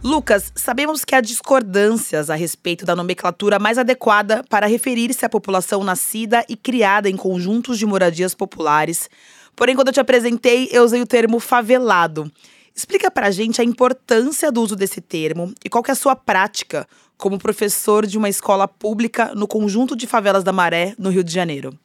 Lucas, 0.00 0.52
sabemos 0.54 1.04
que 1.04 1.16
há 1.16 1.20
discordâncias 1.20 2.30
a 2.30 2.36
respeito 2.36 2.86
da 2.86 2.94
nomenclatura 2.94 3.58
mais 3.58 3.78
adequada 3.78 4.44
para 4.48 4.68
referir-se 4.68 5.26
à 5.26 5.28
população 5.28 5.82
nascida 5.82 6.44
e 6.48 6.54
criada 6.54 7.10
em 7.10 7.16
conjuntos 7.16 7.80
de 7.80 7.84
moradias 7.84 8.32
populares. 8.32 9.10
Porém, 9.56 9.74
quando 9.74 9.88
eu 9.88 9.94
te 9.94 10.00
apresentei, 10.00 10.68
eu 10.70 10.84
usei 10.84 11.02
o 11.02 11.06
termo 11.06 11.40
favelado. 11.40 12.30
Explica 12.72 13.10
pra 13.10 13.32
gente 13.32 13.60
a 13.60 13.64
importância 13.64 14.52
do 14.52 14.62
uso 14.62 14.76
desse 14.76 15.00
termo 15.00 15.52
e 15.64 15.68
qual 15.68 15.82
é 15.88 15.90
a 15.90 15.96
sua 15.96 16.14
prática 16.14 16.86
como 17.18 17.38
professor 17.38 18.06
de 18.06 18.16
uma 18.16 18.28
escola 18.28 18.68
pública 18.68 19.32
no 19.34 19.48
conjunto 19.48 19.96
de 19.96 20.06
favelas 20.06 20.44
da 20.44 20.52
Maré, 20.52 20.94
no 20.96 21.10
Rio 21.10 21.24
de 21.24 21.32
Janeiro. 21.34 21.76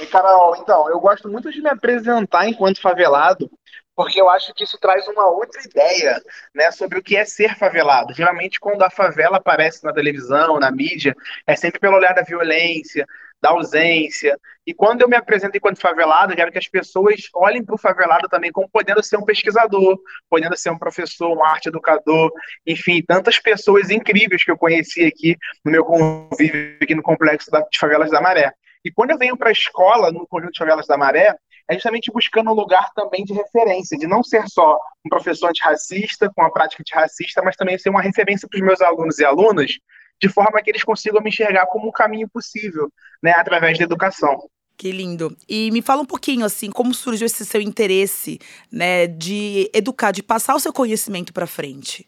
E 0.00 0.06
Carol, 0.06 0.56
então, 0.56 0.88
eu 0.88 0.98
gosto 0.98 1.28
muito 1.28 1.50
de 1.52 1.60
me 1.60 1.68
apresentar 1.68 2.48
enquanto 2.48 2.80
favelado, 2.80 3.50
porque 3.94 4.20
eu 4.20 4.30
acho 4.30 4.54
que 4.54 4.64
isso 4.64 4.78
traz 4.80 5.06
uma 5.08 5.28
outra 5.28 5.60
ideia 5.62 6.18
né, 6.54 6.70
sobre 6.70 6.98
o 6.98 7.02
que 7.02 7.16
é 7.16 7.24
ser 7.24 7.54
favelado. 7.58 8.14
Geralmente, 8.14 8.58
quando 8.58 8.82
a 8.82 8.88
favela 8.88 9.36
aparece 9.36 9.84
na 9.84 9.92
televisão, 9.92 10.58
na 10.58 10.70
mídia, 10.70 11.14
é 11.46 11.54
sempre 11.54 11.78
pelo 11.78 11.96
olhar 11.96 12.14
da 12.14 12.22
violência, 12.22 13.06
da 13.40 13.50
ausência. 13.50 14.38
E 14.66 14.74
quando 14.74 15.02
eu 15.02 15.08
me 15.08 15.16
apresento 15.16 15.56
enquanto 15.56 15.80
favelado, 15.80 16.34
quero 16.34 16.52
que 16.52 16.58
as 16.58 16.68
pessoas 16.68 17.22
olhem 17.34 17.64
para 17.64 17.74
o 17.74 17.78
favelado 17.78 18.28
também 18.28 18.52
como 18.52 18.68
podendo 18.68 19.02
ser 19.02 19.16
um 19.16 19.24
pesquisador, 19.24 19.98
podendo 20.28 20.56
ser 20.56 20.70
um 20.70 20.78
professor, 20.78 21.36
um 21.36 21.44
arte 21.44 21.68
educador, 21.68 22.30
enfim, 22.66 23.02
tantas 23.02 23.38
pessoas 23.38 23.90
incríveis 23.90 24.44
que 24.44 24.50
eu 24.50 24.58
conheci 24.58 25.04
aqui 25.04 25.36
no 25.64 25.72
meu 25.72 25.84
convívio 25.84 26.76
aqui 26.80 26.94
no 26.94 27.02
Complexo 27.02 27.50
de 27.50 27.78
Favelas 27.78 28.10
da 28.10 28.20
Maré. 28.20 28.52
E 28.84 28.90
quando 28.90 29.10
eu 29.10 29.18
venho 29.18 29.36
para 29.36 29.50
a 29.50 29.52
escola, 29.52 30.10
no 30.10 30.26
Conjunto 30.26 30.52
de 30.52 30.58
Favelas 30.58 30.86
da 30.86 30.96
Maré, 30.96 31.34
é 31.68 31.74
justamente 31.74 32.10
buscando 32.12 32.50
um 32.50 32.54
lugar 32.54 32.90
também 32.94 33.24
de 33.24 33.32
referência, 33.32 33.96
de 33.96 34.06
não 34.06 34.24
ser 34.24 34.42
só 34.48 34.76
um 35.04 35.08
professor 35.08 35.48
antirracista, 35.48 36.30
com 36.34 36.42
a 36.42 36.50
prática 36.50 36.82
antirracista, 36.82 37.42
mas 37.42 37.56
também 37.56 37.78
ser 37.78 37.90
uma 37.90 38.02
referência 38.02 38.48
para 38.48 38.56
os 38.56 38.62
meus 38.62 38.80
alunos 38.80 39.18
e 39.18 39.24
alunas, 39.24 39.72
de 40.20 40.28
forma 40.28 40.60
que 40.62 40.70
eles 40.70 40.84
consigam 40.84 41.22
me 41.22 41.30
enxergar 41.30 41.66
como 41.66 41.88
um 41.88 41.92
caminho 41.92 42.28
possível, 42.28 42.92
né, 43.22 43.32
através 43.32 43.78
da 43.78 43.84
educação. 43.84 44.38
Que 44.76 44.92
lindo. 44.92 45.36
E 45.48 45.70
me 45.70 45.82
fala 45.82 46.02
um 46.02 46.06
pouquinho 46.06 46.44
assim, 46.44 46.70
como 46.70 46.94
surgiu 46.94 47.26
esse 47.26 47.44
seu 47.44 47.60
interesse, 47.60 48.38
né, 48.72 49.06
de 49.06 49.70
educar, 49.74 50.10
de 50.10 50.22
passar 50.22 50.54
o 50.54 50.60
seu 50.60 50.72
conhecimento 50.72 51.32
para 51.32 51.46
frente? 51.46 52.06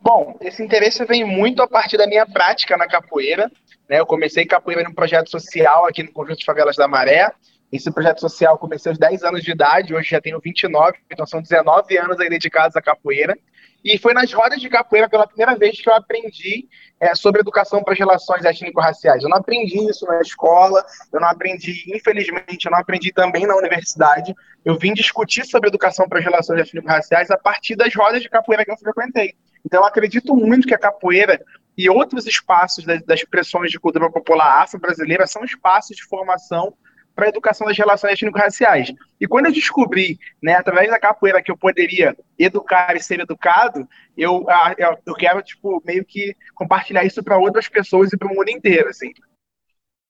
Bom, 0.00 0.36
esse 0.40 0.62
interesse 0.62 1.04
vem 1.04 1.24
muito 1.24 1.62
a 1.62 1.68
partir 1.68 1.96
da 1.96 2.06
minha 2.06 2.26
prática 2.26 2.76
na 2.76 2.86
capoeira. 2.86 3.50
Né? 3.88 4.00
Eu 4.00 4.06
comecei 4.06 4.44
capoeira 4.44 4.82
num 4.82 4.92
projeto 4.92 5.30
social 5.30 5.86
aqui 5.86 6.02
no 6.02 6.12
Conjunto 6.12 6.40
de 6.40 6.44
Favelas 6.44 6.76
da 6.76 6.86
Maré. 6.86 7.32
Esse 7.72 7.90
projeto 7.90 8.20
social 8.20 8.58
comecei 8.58 8.90
aos 8.90 8.98
10 8.98 9.24
anos 9.24 9.42
de 9.42 9.50
idade, 9.50 9.94
hoje 9.94 10.10
já 10.10 10.20
tenho 10.20 10.38
29, 10.38 10.98
então 11.10 11.26
são 11.26 11.40
19 11.40 11.96
anos 11.98 12.20
aí 12.20 12.28
dedicados 12.28 12.76
à 12.76 12.82
capoeira. 12.82 13.36
E 13.84 13.98
foi 13.98 14.14
nas 14.14 14.32
rodas 14.32 14.60
de 14.60 14.68
capoeira 14.68 15.08
pela 15.08 15.26
primeira 15.26 15.54
vez 15.56 15.78
que 15.78 15.88
eu 15.88 15.94
aprendi 15.94 16.66
é, 16.98 17.14
sobre 17.14 17.42
educação 17.42 17.82
para 17.82 17.92
as 17.92 17.98
relações 17.98 18.44
étnico-raciais. 18.44 19.22
Eu 19.22 19.28
não 19.28 19.36
aprendi 19.36 19.76
isso 19.90 20.06
na 20.06 20.20
escola, 20.22 20.82
eu 21.12 21.20
não 21.20 21.28
aprendi, 21.28 21.84
infelizmente, 21.94 22.64
eu 22.64 22.72
não 22.72 22.78
aprendi 22.78 23.12
também 23.12 23.46
na 23.46 23.54
universidade. 23.54 24.34
Eu 24.64 24.78
vim 24.78 24.94
discutir 24.94 25.44
sobre 25.44 25.68
educação 25.68 26.08
para 26.08 26.18
as 26.18 26.24
relações 26.24 26.60
étnico-raciais 26.60 27.30
a 27.30 27.36
partir 27.36 27.76
das 27.76 27.94
rodas 27.94 28.22
de 28.22 28.30
capoeira 28.30 28.64
que 28.64 28.70
eu 28.70 28.78
frequentei. 28.78 29.34
Então, 29.66 29.82
eu 29.82 29.86
acredito 29.86 30.34
muito 30.34 30.66
que 30.66 30.74
a 30.74 30.78
capoeira 30.78 31.38
e 31.76 31.90
outros 31.90 32.26
espaços 32.26 32.84
das, 32.84 33.02
expressões 33.20 33.70
de 33.70 33.78
cultura 33.78 34.10
popular 34.10 34.62
afro-brasileira 34.62 35.26
são 35.26 35.44
espaços 35.44 35.96
de 35.96 36.04
formação 36.04 36.74
para 37.14 37.26
a 37.26 37.28
educação 37.28 37.66
das 37.66 37.76
relações 37.76 38.14
étnico-raciais. 38.14 38.92
E 39.20 39.26
quando 39.26 39.46
eu 39.46 39.52
descobri, 39.52 40.18
né, 40.42 40.54
através 40.54 40.90
da 40.90 40.98
capoeira, 40.98 41.42
que 41.42 41.50
eu 41.50 41.56
poderia 41.56 42.16
educar 42.38 42.96
e 42.96 43.02
ser 43.02 43.20
educado, 43.20 43.88
eu, 44.16 44.44
eu, 44.76 44.98
eu 45.06 45.14
quero, 45.14 45.42
tipo, 45.42 45.82
meio 45.84 46.04
que 46.04 46.36
compartilhar 46.54 47.04
isso 47.04 47.22
para 47.22 47.38
outras 47.38 47.68
pessoas 47.68 48.12
e 48.12 48.16
para 48.16 48.30
o 48.30 48.34
mundo 48.34 48.50
inteiro, 48.50 48.88
assim. 48.88 49.12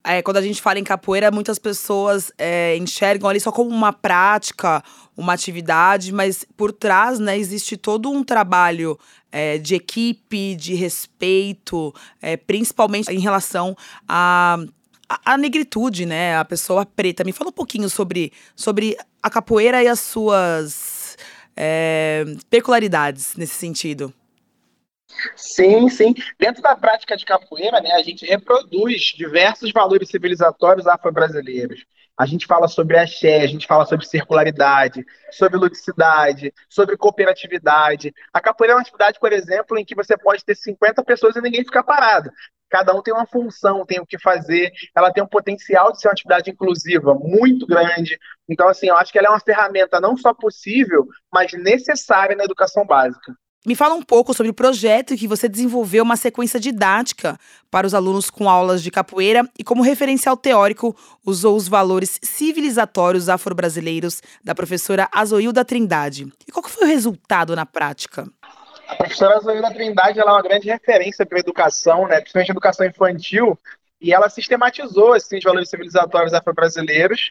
É, 0.07 0.21
quando 0.21 0.37
a 0.37 0.43
gente 0.43 0.61
fala 0.61 0.79
em 0.79 0.85
capoeira, 0.85 1.31
muitas 1.31 1.59
pessoas 1.59 2.31
é, 2.37 2.77
enxergam 2.77 3.29
ali 3.29 3.41
só 3.41 3.51
como 3.51 3.71
uma 3.71 3.91
prática, 3.91 4.85
uma 5.17 5.33
atividade, 5.33 6.13
mas 6.13 6.45
por 6.59 6.73
trás, 6.73 7.19
né, 7.19 7.39
existe 7.39 7.75
todo 7.75 8.11
um 8.11 8.23
trabalho 8.23 8.99
é, 9.33 9.57
de 9.57 9.75
equipe, 9.75 10.55
de 10.57 10.75
respeito, 10.75 11.95
é, 12.21 12.37
principalmente 12.37 13.11
em 13.11 13.19
relação 13.19 13.75
a 14.07 14.59
a, 15.09 15.39
negritude, 15.39 16.07
né? 16.07 16.37
A 16.37 16.45
pessoa 16.45 16.87
preta. 16.87 17.25
Me 17.25 17.33
fala 17.33 17.51
um 17.51 17.53
pouquinho 17.53 17.89
sobre, 17.89 18.33
sobre 18.57 18.97
a 19.23 19.31
capoeira 19.31 19.83
e 19.83 19.89
as 19.89 20.01
suas 20.01 21.17
é, 21.57 22.25
peculiaridades 22.51 23.37
nesse 23.37 23.55
sentido. 23.55 24.13
Sim, 25.37 25.89
sim. 25.89 26.15
Dentro 26.39 26.63
da 26.63 26.75
prática 26.77 27.17
de 27.17 27.25
capoeira, 27.25 27.81
né, 27.81 27.93
a 27.93 28.03
gente 28.03 28.27
reproduz 28.27 29.15
diversos 29.17 29.73
valores 29.73 30.09
civilizatórios 30.09 30.87
afro-brasileiros. 30.87 31.85
A 32.17 32.27
gente 32.27 32.47
fala 32.47 32.69
sobre 32.69 32.97
axé, 32.97 33.41
a 33.41 33.47
gente 33.47 33.67
fala 33.67 33.85
sobre 33.85 34.07
circularidade, 34.07 35.05
sobre 35.33 35.59
ludicidade, 35.59 36.53
sobre 36.69 36.97
cooperatividade. 36.97 38.15
A 38.33 38.41
capoeira 38.41 38.73
é 38.73 38.77
uma 38.77 38.83
atividade, 38.83 39.19
por 39.19 39.33
exemplo, 39.33 39.77
em 39.77 39.85
que 39.85 39.97
você 39.97 40.17
pode 40.17 40.45
ter 40.45 40.55
50 40.55 41.03
pessoas 41.03 41.35
e 41.35 41.41
ninguém 41.41 41.65
ficar 41.65 41.83
parado. 41.83 42.31
Cada 42.71 42.95
um 42.95 43.03
tem 43.03 43.13
uma 43.13 43.27
função, 43.27 43.85
tem 43.85 44.01
o 44.01 44.07
que 44.07 44.19
fazer. 44.19 44.73
Ela 44.97 45.13
tem 45.13 45.23
um 45.23 45.29
potencial 45.29 45.93
de 45.93 46.01
ser 46.01 46.09
uma 46.09 46.13
atividade 46.13 46.51
inclusiva 46.51 47.15
muito 47.15 47.67
grande. 47.67 48.19
Então, 48.49 48.69
assim, 48.69 48.89
eu 48.89 48.97
acho 48.97 49.13
que 49.13 49.19
ela 49.19 49.29
é 49.29 49.31
uma 49.31 49.41
ferramenta 49.41 50.01
não 50.01 50.17
só 50.17 50.33
possível, 50.33 51.07
mas 51.33 51.53
necessária 51.53 52.37
na 52.37 52.45
educação 52.45 52.87
básica. 52.87 53.33
Me 53.67 53.75
fala 53.75 53.95
um 53.95 54.03
pouco 54.03 54.35
sobre 54.35 54.51
o 54.51 54.55
projeto 54.55 55.17
que 55.17 55.27
você 55.27 55.49
desenvolveu 55.49 56.05
uma 56.05 56.17
sequência 56.17 56.61
didática 56.61 57.39
para 57.71 57.87
os 57.87 57.95
alunos 57.95 58.29
com 58.29 58.47
aulas 58.47 58.83
de 58.83 58.91
capoeira 58.91 59.49
e 59.59 59.65
como 59.65 59.83
referencial 59.83 60.37
teórico 60.37 60.95
usou 61.25 61.57
os 61.57 61.67
valores 61.67 62.21
civilizatórios 62.23 63.31
afro-brasileiros 63.31 64.21
da 64.45 64.55
professora 64.55 65.09
Azoilda 65.11 65.65
Trindade. 65.65 66.31
E 66.47 66.53
qual 66.53 66.63
foi 66.69 66.85
o 66.85 66.91
resultado 66.91 67.57
na 67.57 67.65
prática? 67.65 68.29
A 68.87 68.97
professora 68.97 69.39
Azoilda 69.39 69.73
Trindade 69.73 70.21
ela 70.21 70.33
é 70.33 70.35
uma 70.35 70.43
grande 70.43 70.69
referência 70.69 71.25
para 71.25 71.39
a 71.39 71.41
educação, 71.41 72.07
né, 72.07 72.21
principalmente 72.21 72.51
a 72.51 72.53
educação 72.53 72.87
infantil, 72.87 73.59
e 73.99 74.13
ela 74.13 74.29
sistematizou 74.29 75.17
esses 75.17 75.43
valores 75.43 75.71
civilizatórios 75.71 76.35
afro-brasileiros. 76.35 77.31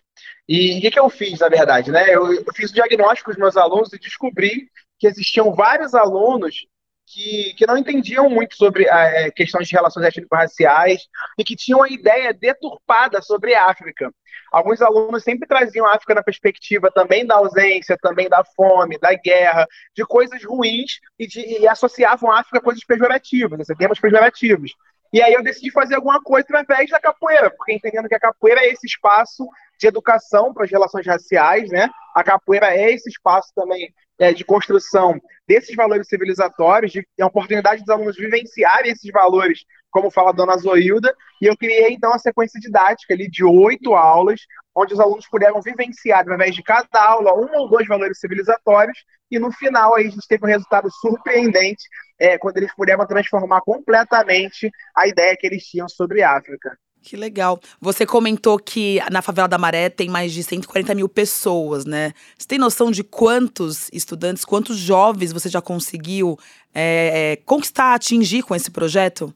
E 0.49 0.79
o 0.79 0.81
que, 0.81 0.89
que, 0.89 0.99
eu 0.99 1.07
fiz, 1.11 1.39
na 1.39 1.47
verdade? 1.47 1.91
Né? 1.91 2.07
Eu, 2.09 2.33
eu 2.33 2.53
fiz 2.55 2.71
o 2.71 2.73
diagnóstico 2.73 3.29
dos 3.29 3.37
meus 3.37 3.55
alunos 3.55 3.93
e 3.93 3.99
descobri 3.99 4.67
que 5.03 5.07
existiam 5.07 5.53
vários 5.53 5.93
alunos 5.93 6.65
que, 7.05 7.53
que 7.57 7.67
não 7.67 7.77
entendiam 7.77 8.29
muito 8.29 8.55
sobre 8.55 8.87
é, 8.87 9.29
questões 9.31 9.67
de 9.67 9.75
relações 9.75 10.05
étnico-raciais 10.05 11.01
e 11.37 11.43
que 11.43 11.57
tinham 11.57 11.79
uma 11.79 11.89
ideia 11.89 12.33
deturpada 12.33 13.21
sobre 13.21 13.53
a 13.53 13.65
África. 13.65 14.09
Alguns 14.49 14.81
alunos 14.81 15.21
sempre 15.21 15.45
traziam 15.45 15.85
a 15.85 15.93
África 15.93 16.15
na 16.15 16.23
perspectiva 16.23 16.89
também 16.89 17.25
da 17.25 17.35
ausência, 17.35 17.97
também 18.01 18.29
da 18.29 18.45
fome, 18.45 18.97
da 18.97 19.13
guerra, 19.13 19.67
de 19.93 20.05
coisas 20.05 20.41
ruins 20.45 21.01
e, 21.19 21.27
de, 21.27 21.41
e 21.41 21.67
associavam 21.67 22.31
a 22.31 22.39
África 22.39 22.59
a 22.59 22.61
coisas 22.61 22.85
pejorativas, 22.85 23.59
assim, 23.59 23.75
termos 23.75 23.99
pejorativos. 23.99 24.71
E 25.11 25.21
aí 25.21 25.33
eu 25.33 25.43
decidi 25.43 25.69
fazer 25.69 25.95
alguma 25.95 26.23
coisa 26.23 26.47
através 26.49 26.89
da 26.89 26.99
capoeira, 26.99 27.51
porque 27.51 27.73
entendendo 27.73 28.07
que 28.07 28.15
a 28.15 28.19
capoeira 28.19 28.61
é 28.61 28.71
esse 28.71 28.87
espaço 28.87 29.45
de 29.79 29.87
educação 29.87 30.53
para 30.53 30.65
as 30.65 30.71
relações 30.71 31.05
raciais, 31.05 31.69
né? 31.69 31.89
A 32.15 32.23
capoeira 32.23 32.75
é 32.75 32.93
esse 32.93 33.09
espaço 33.09 33.51
também 33.55 33.93
é, 34.19 34.33
de 34.33 34.45
construção 34.45 35.19
desses 35.47 35.75
valores 35.75 36.07
civilizatórios, 36.07 36.91
de 36.91 37.05
a 37.19 37.25
oportunidade 37.25 37.81
dos 37.81 37.89
alunos 37.89 38.15
vivenciarem 38.15 38.91
esses 38.91 39.11
valores, 39.11 39.59
como 39.89 40.11
fala 40.11 40.29
a 40.29 40.33
dona 40.33 40.57
Zoilda, 40.57 41.13
e 41.41 41.45
eu 41.45 41.57
criei 41.57 41.93
então 41.93 42.13
a 42.13 42.19
sequência 42.19 42.59
didática 42.59 43.13
ali 43.13 43.29
de 43.29 43.43
oito 43.43 43.93
aulas, 43.93 44.41
onde 44.75 44.93
os 44.93 44.99
alunos 44.99 45.27
puderam 45.27 45.61
vivenciar 45.61 46.19
através 46.19 46.55
de 46.55 46.63
cada 46.63 47.03
aula 47.03 47.33
um 47.33 47.49
ou 47.59 47.69
dois 47.69 47.87
valores 47.87 48.19
civilizatórios, 48.19 48.97
e 49.29 49.39
no 49.39 49.51
final 49.51 49.95
aí 49.95 50.07
a 50.07 50.09
gente 50.09 50.27
teve 50.27 50.45
um 50.45 50.49
resultado 50.49 50.89
surpreendente, 50.91 51.83
é, 52.19 52.37
quando 52.37 52.57
eles 52.57 52.73
puderam 52.75 53.05
transformar 53.05 53.61
completamente 53.61 54.71
a 54.95 55.07
ideia 55.07 55.35
que 55.37 55.45
eles 55.45 55.63
tinham 55.63 55.89
sobre 55.89 56.23
África. 56.23 56.77
Que 57.03 57.17
legal. 57.17 57.59
Você 57.81 58.05
comentou 58.05 58.57
que 58.57 59.01
na 59.11 59.21
Favela 59.21 59.47
da 59.47 59.57
Maré 59.57 59.89
tem 59.89 60.07
mais 60.07 60.31
de 60.31 60.41
140 60.41 60.95
mil 60.95 61.09
pessoas, 61.09 61.83
né? 61.83 62.13
Você 62.37 62.47
tem 62.47 62.57
noção 62.57 62.89
de 62.89 63.03
quantos 63.03 63.89
estudantes, 63.91 64.45
quantos 64.45 64.77
jovens 64.77 65.33
você 65.33 65.49
já 65.49 65.61
conseguiu 65.61 66.39
é, 66.73 67.37
conquistar, 67.45 67.93
atingir 67.93 68.43
com 68.43 68.55
esse 68.55 68.71
projeto? 68.71 69.33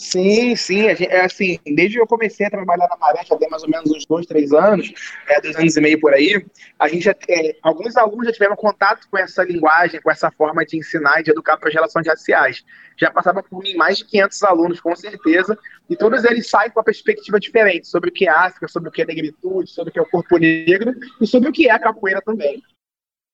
Sim, 0.00 0.56
sim. 0.56 0.86
É 0.86 1.24
assim, 1.26 1.58
desde 1.66 1.96
que 1.96 2.02
eu 2.02 2.06
comecei 2.06 2.46
a 2.46 2.50
trabalhar 2.50 2.88
na 2.88 2.96
Maré, 2.96 3.22
já 3.22 3.36
tem 3.36 3.50
mais 3.50 3.62
ou 3.62 3.68
menos 3.68 3.90
uns 3.90 4.06
dois, 4.06 4.24
três 4.24 4.50
anos, 4.50 4.90
é, 5.28 5.40
dois 5.42 5.54
anos 5.56 5.76
e 5.76 5.80
meio 5.80 6.00
por 6.00 6.14
aí, 6.14 6.42
a 6.78 6.88
gente 6.88 7.04
já, 7.04 7.14
é, 7.28 7.54
alguns 7.62 7.94
alunos 7.98 8.24
já 8.24 8.32
tiveram 8.32 8.56
contato 8.56 9.06
com 9.10 9.18
essa 9.18 9.44
linguagem, 9.44 10.00
com 10.00 10.10
essa 10.10 10.30
forma 10.30 10.64
de 10.64 10.78
ensinar 10.78 11.20
e 11.20 11.22
de 11.22 11.30
educar 11.30 11.58
para 11.58 11.68
as 11.68 11.74
relações 11.74 12.06
raciais. 12.06 12.64
Já 12.96 13.10
passava 13.10 13.42
por 13.42 13.62
mim 13.62 13.74
mais 13.74 13.98
de 13.98 14.06
500 14.06 14.42
alunos, 14.44 14.80
com 14.80 14.96
certeza, 14.96 15.56
e 15.88 15.94
todos 15.94 16.24
eles 16.24 16.48
saem 16.48 16.70
com 16.70 16.78
uma 16.78 16.84
perspectiva 16.84 17.38
diferente 17.38 17.86
sobre 17.86 18.08
o 18.08 18.12
que 18.12 18.26
é 18.26 18.30
África, 18.30 18.68
sobre 18.68 18.88
o 18.88 18.92
que 18.92 19.02
é 19.02 19.04
negritude, 19.04 19.70
sobre 19.70 19.90
o 19.90 19.92
que 19.92 19.98
é 19.98 20.02
o 20.02 20.06
corpo 20.06 20.38
negro 20.38 20.94
e 21.20 21.26
sobre 21.26 21.50
o 21.50 21.52
que 21.52 21.68
é 21.68 21.72
a 21.72 21.78
capoeira 21.78 22.22
também. 22.22 22.62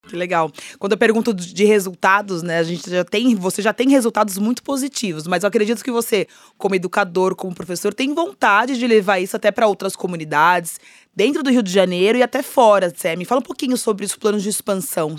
Que 0.09 0.15
legal. 0.15 0.51
Quando 0.79 0.93
eu 0.93 0.99
pergunto 0.99 1.35
de 1.35 1.65
resultados, 1.65 2.43
né, 2.43 2.59
a 2.59 2.63
gente 2.63 2.89
já 2.89 3.05
tem, 3.05 3.35
você 3.35 3.61
já 3.61 3.73
tem 3.73 3.89
resultados 3.91 4.39
muito 4.39 4.63
positivos, 4.63 5.27
mas 5.27 5.43
eu 5.43 5.49
acredito 5.49 5.83
que 5.83 5.91
você, 5.91 6.29
como 6.57 6.75
educador, 6.75 7.35
como 7.35 7.55
professor, 7.55 7.93
tem 7.93 8.15
vontade 8.15 8.79
de 8.79 8.87
levar 8.87 9.19
isso 9.19 9.37
até 9.37 9.51
para 9.51 9.67
outras 9.67 9.97
comunidades, 9.97 10.79
dentro 11.15 11.43
do 11.43 11.51
Rio 11.51 11.63
de 11.63 11.73
Janeiro 11.73 12.19
e 12.19 12.23
até 12.23 12.43
fora, 12.43 12.93
Sé. 12.95 13.17
Me 13.17 13.25
fala 13.25 13.41
um 13.41 13.45
pouquinho 13.45 13.77
sobre 13.77 14.05
os 14.05 14.15
planos 14.15 14.43
de 14.43 14.49
expansão. 14.49 15.17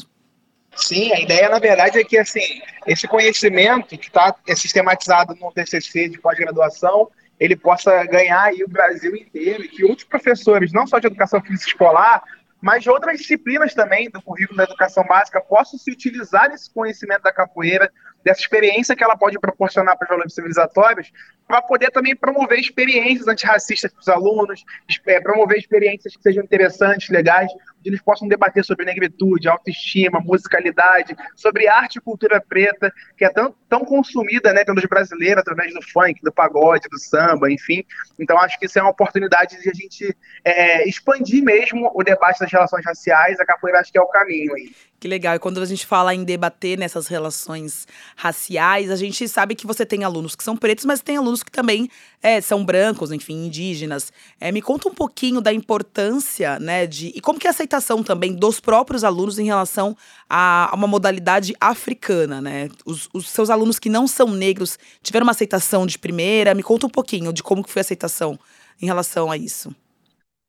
Sim, 0.75 1.11
a 1.11 1.19
ideia, 1.19 1.49
na 1.49 1.59
verdade, 1.59 1.99
é 1.99 2.03
que 2.03 2.17
assim, 2.17 2.61
esse 2.85 3.07
conhecimento 3.07 3.97
que 3.97 4.07
está 4.07 4.35
sistematizado 4.55 5.35
no 5.35 5.51
TCC 5.51 6.07
de 6.07 6.19
pós-graduação, 6.19 7.09
ele 7.39 7.55
possa 7.55 8.03
ganhar 8.05 8.43
aí 8.43 8.63
o 8.63 8.69
Brasil 8.69 9.15
inteiro 9.15 9.63
e 9.63 9.67
que 9.67 9.83
outros 9.83 10.07
professores, 10.07 10.71
não 10.71 10.85
só 10.85 10.99
de 10.99 11.07
educação 11.07 11.41
física 11.41 11.69
escolar, 11.69 12.23
mas 12.67 12.85
outras 12.85 13.17
disciplinas 13.17 13.73
também 13.73 14.09
do 14.09 14.21
currículo 14.21 14.57
da 14.57 14.65
educação 14.65 15.01
básica 15.05 15.39
possam 15.39 15.79
se 15.79 15.89
utilizar 15.89 16.49
desse 16.49 16.69
conhecimento 16.69 17.21
da 17.21 17.31
capoeira, 17.31 17.89
dessa 18.27 18.41
experiência 18.41 18.93
que 18.93 19.03
ela 19.03 19.15
pode 19.15 19.39
proporcionar 19.39 19.97
para 19.97 20.03
os 20.03 20.09
valores 20.09 20.33
civilizatórios, 20.33 21.13
para 21.47 21.61
poder 21.61 21.91
também 21.91 22.13
promover 22.13 22.59
experiências 22.59 23.25
antirracistas 23.25 23.89
para 23.89 24.01
os 24.01 24.09
alunos, 24.09 24.65
é, 25.05 25.21
promover 25.21 25.57
experiências 25.57 26.13
que 26.13 26.21
sejam 26.21 26.43
interessantes, 26.43 27.09
legais, 27.09 27.49
onde 27.79 27.89
eles 27.89 28.01
possam 28.01 28.27
debater 28.27 28.65
sobre 28.65 28.83
negritude, 28.83 29.47
autoestima, 29.47 30.19
musicalidade, 30.19 31.15
sobre 31.37 31.69
arte 31.69 31.99
e 31.99 32.01
cultura 32.01 32.41
preta, 32.41 32.91
que 33.17 33.23
é 33.23 33.29
tão, 33.29 33.55
tão 33.69 33.85
consumida 33.85 34.51
né, 34.51 34.65
pelos 34.65 34.83
brasileiros 34.83 35.39
através 35.39 35.73
do 35.73 35.81
funk, 35.81 36.19
do 36.21 36.31
pagode, 36.31 36.89
do 36.89 36.99
samba, 36.99 37.49
enfim. 37.49 37.85
Então, 38.19 38.37
acho 38.39 38.59
que 38.59 38.65
isso 38.65 38.77
é 38.77 38.81
uma 38.81 38.91
oportunidade 38.91 39.57
de 39.61 39.69
a 39.69 39.73
gente 39.73 40.17
é, 40.43 40.85
expandir 40.85 41.41
mesmo 41.41 41.89
o 41.93 42.03
debate 42.03 42.41
das 42.41 42.51
relações 42.51 42.85
raciais. 42.85 43.39
A 43.39 43.45
capoeira 43.45 43.79
acho 43.79 43.89
que 43.89 43.97
é 43.97 44.01
o 44.01 44.07
caminho 44.07 44.53
aí. 44.53 44.75
Que 44.99 45.07
legal. 45.07 45.35
E 45.35 45.39
quando 45.39 45.61
a 45.61 45.65
gente 45.65 45.85
fala 45.85 46.15
em 46.15 46.23
debater 46.23 46.75
nessas 46.75 47.05
relações 47.05 47.87
raciais, 48.15 48.89
a 48.89 48.95
gente 48.95 49.27
sabe 49.27 49.53
que 49.53 49.67
você 49.67 49.85
tem 49.85 50.03
alunos 50.03 50.35
que 50.35 50.43
são 50.43 50.57
pretos, 50.57 50.85
mas 50.85 51.01
tem 51.01 51.17
alunos 51.17 51.43
que 51.43 51.51
também 51.51 51.87
é, 52.21 52.41
são 52.41 52.65
brancos, 52.65 53.11
enfim, 53.11 53.45
indígenas. 53.45 54.11
É, 54.39 54.51
me 54.51 54.59
conta 54.59 54.89
um 54.89 54.93
pouquinho 54.93 55.39
da 55.39 55.53
importância, 55.53 56.57
né, 56.59 56.87
de. 56.87 57.11
E 57.15 57.21
como 57.21 57.37
que 57.39 57.45
é 57.45 57.49
a 57.49 57.53
aceitação 57.53 58.01
também 58.01 58.33
dos 58.33 58.59
próprios 58.59 59.03
alunos 59.03 59.37
em 59.37 59.45
relação 59.45 59.95
a, 60.27 60.71
a 60.71 60.75
uma 60.75 60.87
modalidade 60.87 61.55
africana, 61.61 62.41
né? 62.41 62.67
Os, 62.83 63.07
os, 63.13 63.29
seus 63.29 63.51
alunos 63.51 63.77
que 63.77 63.89
não 63.89 64.07
são 64.07 64.31
negros 64.31 64.79
tiveram 65.03 65.25
uma 65.25 65.31
aceitação 65.31 65.85
de 65.85 65.99
primeira? 65.99 66.55
Me 66.55 66.63
conta 66.63 66.87
um 66.87 66.89
pouquinho 66.89 67.31
de 67.31 67.43
como 67.43 67.63
que 67.63 67.69
foi 67.69 67.81
a 67.81 67.85
aceitação 67.85 68.39
em 68.81 68.87
relação 68.87 69.29
a 69.29 69.37
isso. 69.37 69.75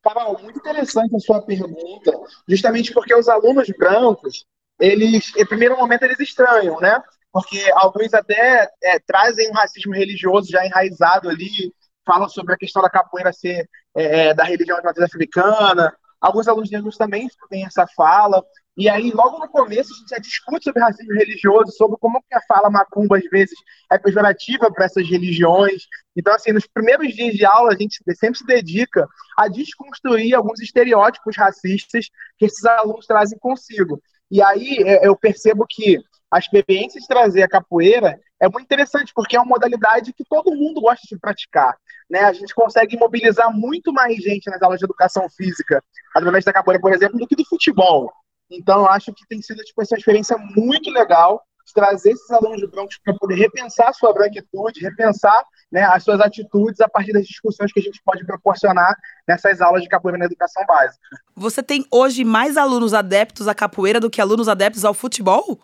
Carol, 0.03 0.39
muito 0.41 0.59
interessante 0.59 1.15
a 1.15 1.19
sua 1.19 1.41
pergunta, 1.41 2.11
justamente 2.47 2.93
porque 2.93 3.13
os 3.13 3.27
alunos 3.27 3.67
brancos, 3.77 4.45
eles, 4.79 5.35
em 5.35 5.45
primeiro 5.45 5.77
momento, 5.77 6.03
eles 6.03 6.19
estranham, 6.19 6.79
né? 6.79 7.01
Porque 7.31 7.69
alguns 7.73 8.13
até 8.13 8.69
é, 8.81 8.99
trazem 8.99 9.49
um 9.49 9.53
racismo 9.53 9.93
religioso 9.93 10.49
já 10.49 10.65
enraizado 10.65 11.29
ali, 11.29 11.73
falam 12.05 12.29
sobre 12.29 12.53
a 12.53 12.57
questão 12.57 12.81
da 12.81 12.89
capoeira 12.89 13.31
ser 13.31 13.69
é, 13.93 14.33
da 14.33 14.43
religião 14.43 14.77
de 14.77 14.83
matriz 14.83 15.05
africana. 15.05 15.93
Alguns 16.19 16.47
alunos 16.47 16.71
negros 16.71 16.97
também 16.97 17.29
têm 17.49 17.65
essa 17.65 17.85
fala. 17.95 18.43
E 18.79 18.87
aí, 18.87 19.11
logo 19.11 19.39
no 19.39 19.49
começo, 19.49 19.93
a 19.93 19.97
gente 19.97 20.09
já 20.09 20.17
discute 20.19 20.63
sobre 20.63 20.81
racismo 20.81 21.13
religioso, 21.13 21.69
sobre 21.73 21.97
como 21.97 22.21
que 22.21 22.33
a 22.33 22.41
fala 22.47 22.69
macumba, 22.69 23.17
às 23.17 23.25
vezes, 23.25 23.59
é 23.91 23.97
pejorativa 23.97 24.71
para 24.71 24.85
essas 24.85 25.05
religiões. 25.05 25.83
Então, 26.15 26.33
assim, 26.33 26.53
nos 26.53 26.65
primeiros 26.65 27.13
dias 27.13 27.33
de 27.35 27.45
aula, 27.45 27.73
a 27.73 27.75
gente 27.75 27.97
sempre 28.15 28.39
se 28.39 28.45
dedica 28.45 29.05
a 29.37 29.49
desconstruir 29.49 30.33
alguns 30.33 30.61
estereótipos 30.61 31.35
racistas 31.35 32.05
que 32.37 32.45
esses 32.45 32.63
alunos 32.63 33.05
trazem 33.05 33.37
consigo. 33.37 34.01
E 34.31 34.41
aí, 34.41 34.77
é, 34.85 35.05
eu 35.05 35.13
percebo 35.13 35.65
que 35.69 35.97
a 36.31 36.39
experiência 36.39 37.01
de 37.01 37.07
trazer 37.07 37.43
a 37.43 37.49
capoeira 37.49 38.17
é 38.41 38.47
muito 38.47 38.63
interessante, 38.63 39.11
porque 39.13 39.35
é 39.35 39.39
uma 39.41 39.49
modalidade 39.49 40.13
que 40.13 40.23
todo 40.23 40.55
mundo 40.55 40.79
gosta 40.79 41.05
de 41.05 41.19
praticar. 41.19 41.75
Né? 42.09 42.21
A 42.21 42.31
gente 42.31 42.55
consegue 42.55 42.97
mobilizar 42.97 43.53
muito 43.53 43.91
mais 43.91 44.15
gente 44.15 44.49
nas 44.49 44.61
aulas 44.61 44.79
de 44.79 44.85
educação 44.85 45.27
física, 45.29 45.83
através 46.15 46.45
da 46.45 46.53
capoeira, 46.53 46.79
por 46.79 46.93
exemplo, 46.93 47.19
do 47.19 47.27
que 47.27 47.35
do 47.35 47.43
futebol. 47.43 48.09
Então, 48.49 48.79
eu 48.81 48.87
acho 48.87 49.13
que 49.13 49.27
tem 49.27 49.41
sido 49.41 49.63
tipo, 49.63 49.81
essa 49.81 49.95
experiência 49.95 50.37
muito 50.37 50.89
legal 50.89 51.43
de 51.65 51.73
trazer 51.73 52.11
esses 52.11 52.29
alunos 52.31 52.67
brancos 52.69 52.99
para 53.03 53.13
poder 53.13 53.35
repensar 53.35 53.89
a 53.89 53.93
sua 53.93 54.11
branquitude, 54.11 54.81
repensar 54.81 55.43
né, 55.71 55.83
as 55.83 56.03
suas 56.03 56.19
atitudes 56.19 56.81
a 56.81 56.89
partir 56.89 57.13
das 57.13 57.25
discussões 57.25 57.71
que 57.71 57.79
a 57.79 57.83
gente 57.83 58.01
pode 58.03 58.25
proporcionar 58.25 58.95
nessas 59.27 59.61
aulas 59.61 59.83
de 59.83 59.89
capoeira 59.89 60.17
na 60.17 60.25
educação 60.25 60.65
básica. 60.65 60.99
Você 61.35 61.61
tem 61.61 61.85
hoje 61.91 62.23
mais 62.23 62.57
alunos 62.57 62.93
adeptos 62.93 63.47
à 63.47 63.53
capoeira 63.53 63.99
do 63.99 64.09
que 64.09 64.19
alunos 64.19 64.49
adeptos 64.49 64.83
ao 64.83 64.93
futebol? 64.93 65.59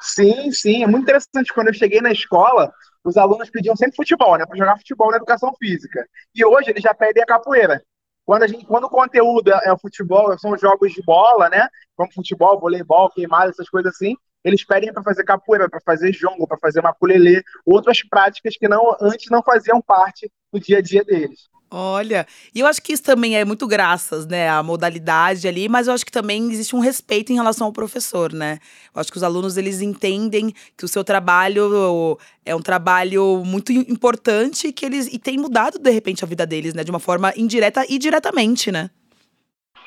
Sim, 0.00 0.50
sim. 0.52 0.82
É 0.82 0.86
muito 0.86 1.04
interessante. 1.04 1.52
Quando 1.52 1.68
eu 1.68 1.74
cheguei 1.74 2.00
na 2.00 2.12
escola, 2.12 2.72
os 3.04 3.16
alunos 3.16 3.50
pediam 3.50 3.76
sempre 3.76 3.96
futebol, 3.96 4.36
né? 4.38 4.46
Para 4.46 4.56
jogar 4.56 4.78
futebol 4.78 5.10
na 5.10 5.16
educação 5.16 5.52
física. 5.58 6.06
E 6.34 6.44
hoje 6.44 6.70
eles 6.70 6.82
já 6.82 6.94
pedem 6.94 7.22
a 7.22 7.26
capoeira. 7.26 7.82
Quando, 8.26 8.42
a 8.42 8.48
gente, 8.48 8.66
quando 8.66 8.84
o 8.84 8.90
conteúdo 8.90 9.52
é, 9.52 9.60
é 9.66 9.72
o 9.72 9.78
futebol, 9.78 10.36
são 10.36 10.58
jogos 10.58 10.92
de 10.92 11.00
bola, 11.02 11.48
né? 11.48 11.68
Como 11.94 12.12
futebol, 12.12 12.58
voleibol, 12.58 13.08
queimada, 13.08 13.50
essas 13.50 13.70
coisas 13.70 13.94
assim, 13.94 14.16
eles 14.42 14.64
pedem 14.64 14.92
para 14.92 15.02
fazer 15.02 15.22
capoeira, 15.24 15.70
para 15.70 15.80
fazer 15.80 16.10
jongo, 16.10 16.46
para 16.46 16.58
fazer 16.58 16.82
maculelê, 16.82 17.42
outras 17.64 18.02
práticas 18.02 18.56
que 18.56 18.68
não 18.68 18.96
antes 19.00 19.30
não 19.30 19.42
faziam 19.42 19.80
parte 19.80 20.30
do 20.52 20.58
dia 20.58 20.78
a 20.78 20.82
dia 20.82 21.04
deles. 21.04 21.48
Olha, 21.68 22.26
e 22.54 22.60
eu 22.60 22.66
acho 22.66 22.80
que 22.80 22.92
isso 22.92 23.02
também 23.02 23.36
é 23.36 23.44
muito 23.44 23.66
graças, 23.66 24.24
né, 24.24 24.48
à 24.48 24.62
modalidade 24.62 25.48
ali, 25.48 25.68
mas 25.68 25.88
eu 25.88 25.94
acho 25.94 26.06
que 26.06 26.12
também 26.12 26.48
existe 26.50 26.76
um 26.76 26.78
respeito 26.78 27.32
em 27.32 27.34
relação 27.34 27.66
ao 27.66 27.72
professor, 27.72 28.32
né? 28.32 28.60
Eu 28.94 29.00
acho 29.00 29.10
que 29.10 29.16
os 29.16 29.24
alunos 29.24 29.56
eles 29.56 29.80
entendem 29.80 30.54
que 30.76 30.84
o 30.84 30.88
seu 30.88 31.02
trabalho 31.02 32.16
é 32.44 32.54
um 32.54 32.62
trabalho 32.62 33.42
muito 33.44 33.72
importante 33.72 34.72
que 34.72 34.86
eles 34.86 35.08
e 35.12 35.18
tem 35.18 35.36
mudado 35.36 35.78
de 35.78 35.90
repente 35.90 36.22
a 36.24 36.26
vida 36.28 36.46
deles, 36.46 36.72
né, 36.72 36.84
de 36.84 36.90
uma 36.90 37.00
forma 37.00 37.32
indireta 37.36 37.84
e 37.88 37.98
diretamente, 37.98 38.70
né? 38.70 38.88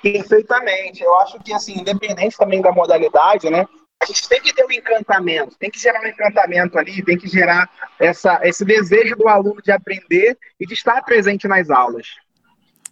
Perfeitamente. 0.02 1.02
Eu 1.02 1.16
acho 1.20 1.40
que 1.40 1.54
assim, 1.54 1.80
independente 1.80 2.38
também 2.38 2.62
da 2.62 2.74
modalidade, 2.74 3.50
né, 3.50 3.66
a 4.02 4.06
gente 4.06 4.30
tem 4.30 4.42
que 4.42 4.54
ter 4.54 4.66
um 4.66 4.72
encantamento, 4.72 5.58
tem 5.58 5.70
que 5.70 5.80
gerar 5.80 6.02
um 6.02 6.08
encantamento 6.08 6.80
ali, 6.80 7.04
tem 7.04 7.18
que 7.18 7.28
gerar 7.28 7.70
essa, 8.00 8.40
esse 8.44 8.64
desejo 8.64 9.16
do 9.16 9.28
aluno 9.28 9.62
de 9.62 9.72
aprender 9.72 10.38
e 10.60 10.66
de 10.66 10.74
estar 10.74 11.02
presente 11.04 11.48
nas 11.48 11.70
aulas. 11.70 12.08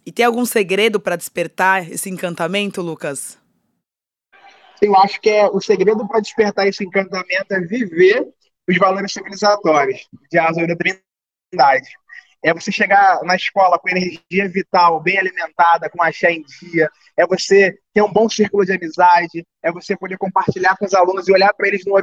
E 0.04 0.12
tem 0.12 0.24
algum 0.24 0.44
segredo 0.44 1.00
para 1.00 1.16
despertar 1.16 1.90
esse 1.90 2.10
encantamento, 2.10 2.82
Lucas? 2.82 3.38
Eu 4.80 4.94
acho 4.96 5.20
que 5.20 5.30
é 5.30 5.46
o 5.46 5.60
segredo 5.60 6.06
para 6.06 6.20
despertar 6.20 6.66
esse 6.66 6.84
encantamento 6.84 7.52
é 7.52 7.60
viver 7.60 8.28
os 8.68 8.76
valores 8.76 9.12
civilizatórios 9.12 10.08
de 10.30 10.38
Asa 10.38 10.66
da 10.66 10.76
Trindade 10.76 11.88
é 12.44 12.54
você 12.54 12.70
chegar 12.70 13.20
na 13.24 13.34
escola 13.34 13.78
com 13.78 13.88
energia 13.88 14.48
vital, 14.48 15.00
bem 15.00 15.18
alimentada, 15.18 15.90
com 15.90 16.02
axé 16.02 16.32
em 16.32 16.42
dia, 16.42 16.88
é 17.16 17.26
você 17.26 17.76
ter 17.92 18.02
um 18.02 18.12
bom 18.12 18.28
círculo 18.28 18.64
de 18.64 18.72
amizade, 18.72 19.44
é 19.62 19.72
você 19.72 19.96
poder 19.96 20.16
compartilhar 20.18 20.76
com 20.76 20.86
os 20.86 20.94
alunos 20.94 21.26
e 21.26 21.32
olhar 21.32 21.52
para 21.52 21.68
eles 21.68 21.84
numa, 21.84 22.00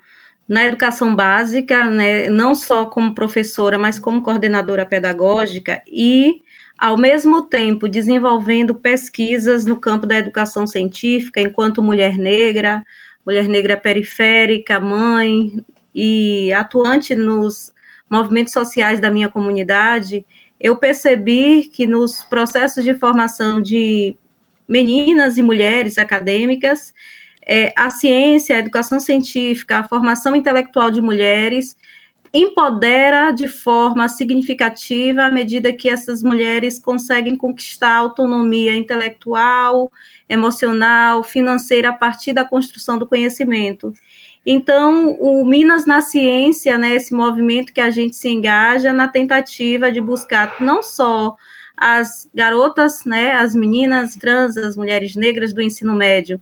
na 0.49 0.65
educação 0.65 1.15
básica, 1.15 1.85
né, 1.91 2.31
não 2.31 2.55
só 2.55 2.87
como 2.87 3.15
professora, 3.15 3.79
mas 3.79 3.99
como 3.99 4.23
coordenadora 4.23 4.87
pedagógica 4.87 5.83
e, 5.87 6.43
ao 6.79 6.97
mesmo 6.97 7.43
tempo, 7.43 7.87
desenvolvendo 7.87 8.75
pesquisas 8.75 9.67
no 9.67 9.79
campo 9.79 10.07
da 10.07 10.17
educação 10.17 10.67
científica, 10.67 11.41
enquanto 11.41 11.83
mulher 11.83 12.17
negra, 12.17 12.83
mulher 13.27 13.47
negra 13.47 13.77
periférica, 13.77 14.81
mãe 14.81 15.63
e 15.95 16.51
atuante 16.55 17.15
nos 17.15 17.71
movimentos 18.09 18.55
sociais 18.55 19.01
da 19.01 19.11
minha 19.11 19.29
comunidade, 19.29 20.25
eu 20.59 20.77
percebi 20.77 21.65
que 21.65 21.87
nos 21.87 22.25
processos 22.25 22.83
de 22.83 22.95
formação 22.95 23.61
de 23.61 24.17
meninas 24.67 25.37
e 25.37 25.43
mulheres 25.43 25.99
acadêmicas, 25.99 26.95
é, 27.49 27.73
a 27.75 27.89
ciência, 27.89 28.55
a 28.55 28.59
educação 28.59 29.01
científica, 29.01 29.79
a 29.79 29.89
formação 29.89 30.37
intelectual 30.37 30.91
de 30.91 31.01
mulheres 31.01 31.75
empodera 32.33 33.31
de 33.31 33.49
forma 33.49 34.07
significativa 34.07 35.23
à 35.23 35.31
medida 35.31 35.73
que 35.73 35.89
essas 35.89 36.23
mulheres 36.23 36.79
conseguem 36.79 37.35
conquistar 37.35 37.97
autonomia 37.97 38.77
intelectual, 38.77 39.91
emocional, 40.29 41.25
financeira 41.25 41.89
a 41.89 41.93
partir 41.95 42.35
da 42.35 42.45
construção 42.45 42.99
do 42.99 43.07
conhecimento. 43.07 43.95
Então, 44.45 45.13
o 45.19 45.43
Minas 45.43 45.87
na 45.87 46.03
Ciência, 46.03 46.77
né, 46.77 46.95
esse 46.95 47.15
movimento 47.15 47.73
que 47.73 47.81
a 47.81 47.91
gente 47.91 48.15
se 48.15 48.29
engaja 48.29 48.93
na 48.93 49.09
tentativa 49.09 49.91
de 49.91 50.01
buscar 50.01 50.57
não 50.61 50.83
só 50.83 51.35
as 51.75 52.29
garotas, 52.35 53.05
né, 53.07 53.33
as 53.33 53.55
meninas 53.55 54.17
trans, 54.17 54.57
as 54.59 54.77
mulheres 54.77 55.17
negras 55.17 55.55
do 55.55 55.63
ensino 55.63 55.95
médio 55.95 56.39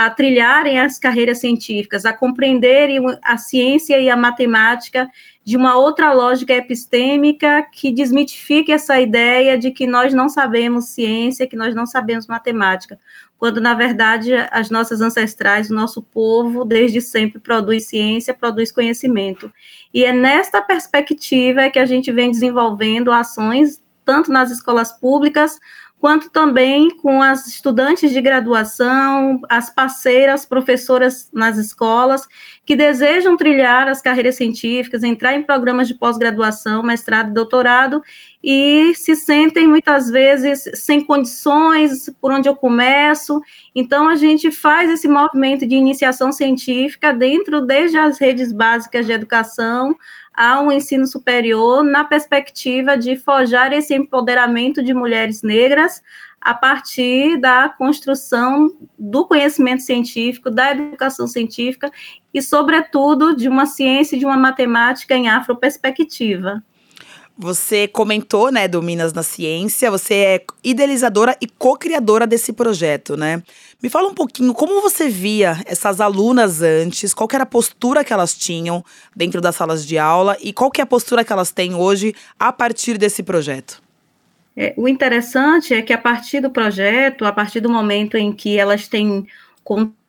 a 0.00 0.08
trilharem 0.08 0.80
as 0.80 0.98
carreiras 0.98 1.40
científicas, 1.40 2.06
a 2.06 2.12
compreenderem 2.14 3.00
a 3.22 3.36
ciência 3.36 4.00
e 4.00 4.08
a 4.08 4.16
matemática 4.16 5.06
de 5.44 5.58
uma 5.58 5.76
outra 5.76 6.10
lógica 6.14 6.54
epistêmica 6.54 7.62
que 7.70 7.92
desmitifique 7.92 8.72
essa 8.72 8.98
ideia 8.98 9.58
de 9.58 9.70
que 9.70 9.86
nós 9.86 10.14
não 10.14 10.30
sabemos 10.30 10.86
ciência, 10.86 11.46
que 11.46 11.54
nós 11.54 11.74
não 11.74 11.84
sabemos 11.84 12.26
matemática, 12.26 12.98
quando 13.36 13.60
na 13.60 13.74
verdade 13.74 14.32
as 14.50 14.70
nossas 14.70 15.02
ancestrais, 15.02 15.68
o 15.68 15.74
nosso 15.74 16.00
povo, 16.00 16.64
desde 16.64 17.02
sempre 17.02 17.38
produz 17.38 17.84
ciência, 17.84 18.32
produz 18.32 18.72
conhecimento. 18.72 19.52
E 19.92 20.02
é 20.02 20.14
nesta 20.14 20.62
perspectiva 20.62 21.68
que 21.68 21.78
a 21.78 21.84
gente 21.84 22.10
vem 22.10 22.30
desenvolvendo 22.30 23.12
ações 23.12 23.82
tanto 24.02 24.32
nas 24.32 24.50
escolas 24.50 24.92
públicas 24.92 25.60
quanto 26.00 26.30
também 26.30 26.90
com 26.96 27.22
as 27.22 27.46
estudantes 27.46 28.10
de 28.10 28.20
graduação, 28.22 29.42
as 29.50 29.68
parceiras, 29.68 30.46
professoras 30.46 31.28
nas 31.30 31.58
escolas, 31.58 32.26
que 32.64 32.74
desejam 32.74 33.36
trilhar 33.36 33.86
as 33.86 34.00
carreiras 34.00 34.36
científicas, 34.36 35.02
entrar 35.02 35.34
em 35.34 35.42
programas 35.42 35.86
de 35.86 35.94
pós-graduação, 35.94 36.82
mestrado 36.82 37.34
doutorado, 37.34 38.02
e 38.42 38.94
se 38.94 39.14
sentem 39.14 39.68
muitas 39.68 40.08
vezes 40.08 40.70
sem 40.74 41.04
condições, 41.04 42.08
por 42.18 42.32
onde 42.32 42.48
eu 42.48 42.56
começo. 42.56 43.42
Então, 43.74 44.08
a 44.08 44.16
gente 44.16 44.50
faz 44.50 44.90
esse 44.90 45.06
movimento 45.06 45.66
de 45.66 45.74
iniciação 45.74 46.32
científica 46.32 47.12
dentro, 47.12 47.60
desde 47.60 47.98
as 47.98 48.18
redes 48.18 48.52
básicas 48.52 49.04
de 49.04 49.12
educação, 49.12 49.94
ao 50.40 50.72
ensino 50.72 51.06
superior 51.06 51.84
na 51.84 52.02
perspectiva 52.02 52.96
de 52.96 53.14
forjar 53.14 53.74
esse 53.74 53.94
empoderamento 53.94 54.82
de 54.82 54.94
mulheres 54.94 55.42
negras 55.42 56.02
a 56.40 56.54
partir 56.54 57.38
da 57.38 57.68
construção 57.68 58.74
do 58.98 59.26
conhecimento 59.26 59.82
científico, 59.82 60.50
da 60.50 60.70
educação 60.70 61.26
científica 61.26 61.92
e, 62.32 62.40
sobretudo, 62.40 63.36
de 63.36 63.50
uma 63.50 63.66
ciência 63.66 64.16
e 64.16 64.18
de 64.18 64.24
uma 64.24 64.38
matemática 64.38 65.14
em 65.14 65.28
afroperspectiva. 65.28 66.64
Você 67.42 67.88
comentou, 67.88 68.52
né, 68.52 68.68
do 68.68 68.82
Minas 68.82 69.14
na 69.14 69.22
Ciência, 69.22 69.90
você 69.90 70.14
é 70.14 70.44
idealizadora 70.62 71.34
e 71.40 71.46
co-criadora 71.46 72.26
desse 72.26 72.52
projeto, 72.52 73.16
né? 73.16 73.42
Me 73.82 73.88
fala 73.88 74.08
um 74.08 74.14
pouquinho 74.14 74.52
como 74.52 74.82
você 74.82 75.08
via 75.08 75.56
essas 75.64 76.02
alunas 76.02 76.60
antes, 76.60 77.14
qual 77.14 77.26
era 77.32 77.44
a 77.44 77.46
postura 77.46 78.04
que 78.04 78.12
elas 78.12 78.34
tinham 78.34 78.84
dentro 79.16 79.40
das 79.40 79.56
salas 79.56 79.86
de 79.86 79.96
aula 79.96 80.36
e 80.42 80.52
qual 80.52 80.70
que 80.70 80.82
é 80.82 80.84
a 80.84 80.86
postura 80.86 81.24
que 81.24 81.32
elas 81.32 81.50
têm 81.50 81.74
hoje 81.74 82.14
a 82.38 82.52
partir 82.52 82.98
desse 82.98 83.22
projeto. 83.22 83.82
É, 84.54 84.74
o 84.76 84.86
interessante 84.86 85.72
é 85.72 85.80
que 85.80 85.94
a 85.94 85.98
partir 85.98 86.40
do 86.40 86.50
projeto, 86.50 87.24
a 87.24 87.32
partir 87.32 87.60
do 87.60 87.70
momento 87.70 88.18
em 88.18 88.34
que 88.34 88.58
elas 88.58 88.86
têm 88.86 89.26
contato 89.64 89.99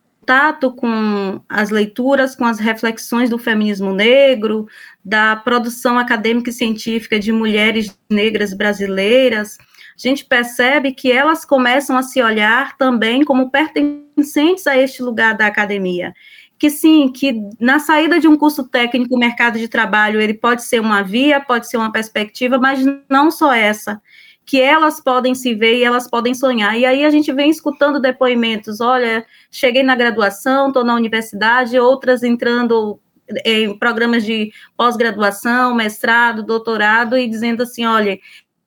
com 0.76 1.40
as 1.48 1.70
leituras, 1.70 2.34
com 2.34 2.44
as 2.44 2.58
reflexões 2.58 3.28
do 3.28 3.38
feminismo 3.38 3.92
negro, 3.92 4.66
da 5.04 5.36
produção 5.36 5.98
acadêmica 5.98 6.50
e 6.50 6.52
científica 6.52 7.18
de 7.18 7.32
mulheres 7.32 7.96
negras 8.10 8.54
brasileiras, 8.54 9.58
a 9.58 10.08
gente 10.08 10.24
percebe 10.24 10.92
que 10.92 11.12
elas 11.12 11.44
começam 11.44 11.96
a 11.96 12.02
se 12.02 12.22
olhar 12.22 12.76
também 12.76 13.24
como 13.24 13.50
pertencentes 13.50 14.66
a 14.66 14.76
este 14.76 15.02
lugar 15.02 15.36
da 15.36 15.46
academia. 15.46 16.14
Que 16.58 16.70
sim, 16.70 17.10
que 17.12 17.34
na 17.58 17.78
saída 17.78 18.20
de 18.20 18.28
um 18.28 18.36
curso 18.36 18.68
técnico, 18.68 19.14
o 19.14 19.18
mercado 19.18 19.58
de 19.58 19.68
trabalho, 19.68 20.20
ele 20.20 20.34
pode 20.34 20.62
ser 20.62 20.80
uma 20.80 21.02
via, 21.02 21.40
pode 21.40 21.68
ser 21.68 21.76
uma 21.76 21.90
perspectiva, 21.90 22.58
mas 22.58 22.80
não 23.08 23.30
só 23.30 23.52
essa 23.52 24.00
que 24.44 24.60
elas 24.60 25.00
podem 25.00 25.34
se 25.34 25.54
ver 25.54 25.78
e 25.78 25.84
elas 25.84 26.08
podem 26.08 26.34
sonhar. 26.34 26.76
E 26.78 26.84
aí 26.84 27.04
a 27.04 27.10
gente 27.10 27.32
vem 27.32 27.50
escutando 27.50 28.00
depoimentos, 28.00 28.80
olha, 28.80 29.24
cheguei 29.50 29.82
na 29.82 29.94
graduação, 29.94 30.68
estou 30.68 30.84
na 30.84 30.94
universidade, 30.94 31.78
outras 31.78 32.22
entrando 32.22 33.00
em 33.44 33.76
programas 33.78 34.24
de 34.24 34.52
pós-graduação, 34.76 35.74
mestrado, 35.74 36.42
doutorado, 36.42 37.16
e 37.16 37.28
dizendo 37.28 37.62
assim, 37.62 37.86
olha, 37.86 38.18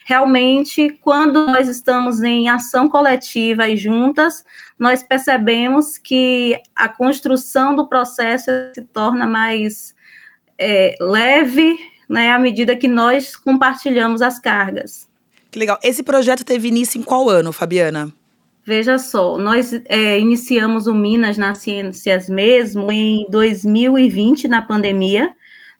realmente, 0.05 0.89
quando 1.01 1.45
nós 1.45 1.67
estamos 1.67 2.21
em 2.21 2.49
ação 2.49 2.87
coletiva 2.87 3.67
e 3.67 3.75
juntas, 3.75 4.43
nós 4.77 5.03
percebemos 5.03 5.97
que 5.97 6.59
a 6.75 6.87
construção 6.87 7.75
do 7.75 7.87
processo 7.87 8.49
se 8.73 8.81
torna 8.81 9.25
mais 9.27 9.95
é, 10.57 10.95
leve, 10.99 11.77
né, 12.07 12.31
à 12.31 12.39
medida 12.39 12.75
que 12.75 12.87
nós 12.87 13.35
compartilhamos 13.35 14.21
as 14.21 14.39
cargas. 14.39 15.09
Que 15.55 15.59
legal. 15.59 15.79
Esse 15.81 16.03
projeto 16.03 16.43
teve 16.43 16.67
início 16.67 16.99
em 16.99 17.01
qual 17.01 17.29
ano, 17.29 17.53
Fabiana? 17.53 18.11
Veja 18.65 18.99
só, 18.99 19.37
nós 19.37 19.71
é, 19.85 20.19
iniciamos 20.19 20.85
o 20.85 20.93
Minas 20.93 21.37
nas 21.37 21.59
Ciências 21.59 22.27
mesmo 22.27 22.91
em 22.91 23.25
2020, 23.29 24.49
na 24.49 24.61
pandemia. 24.61 25.33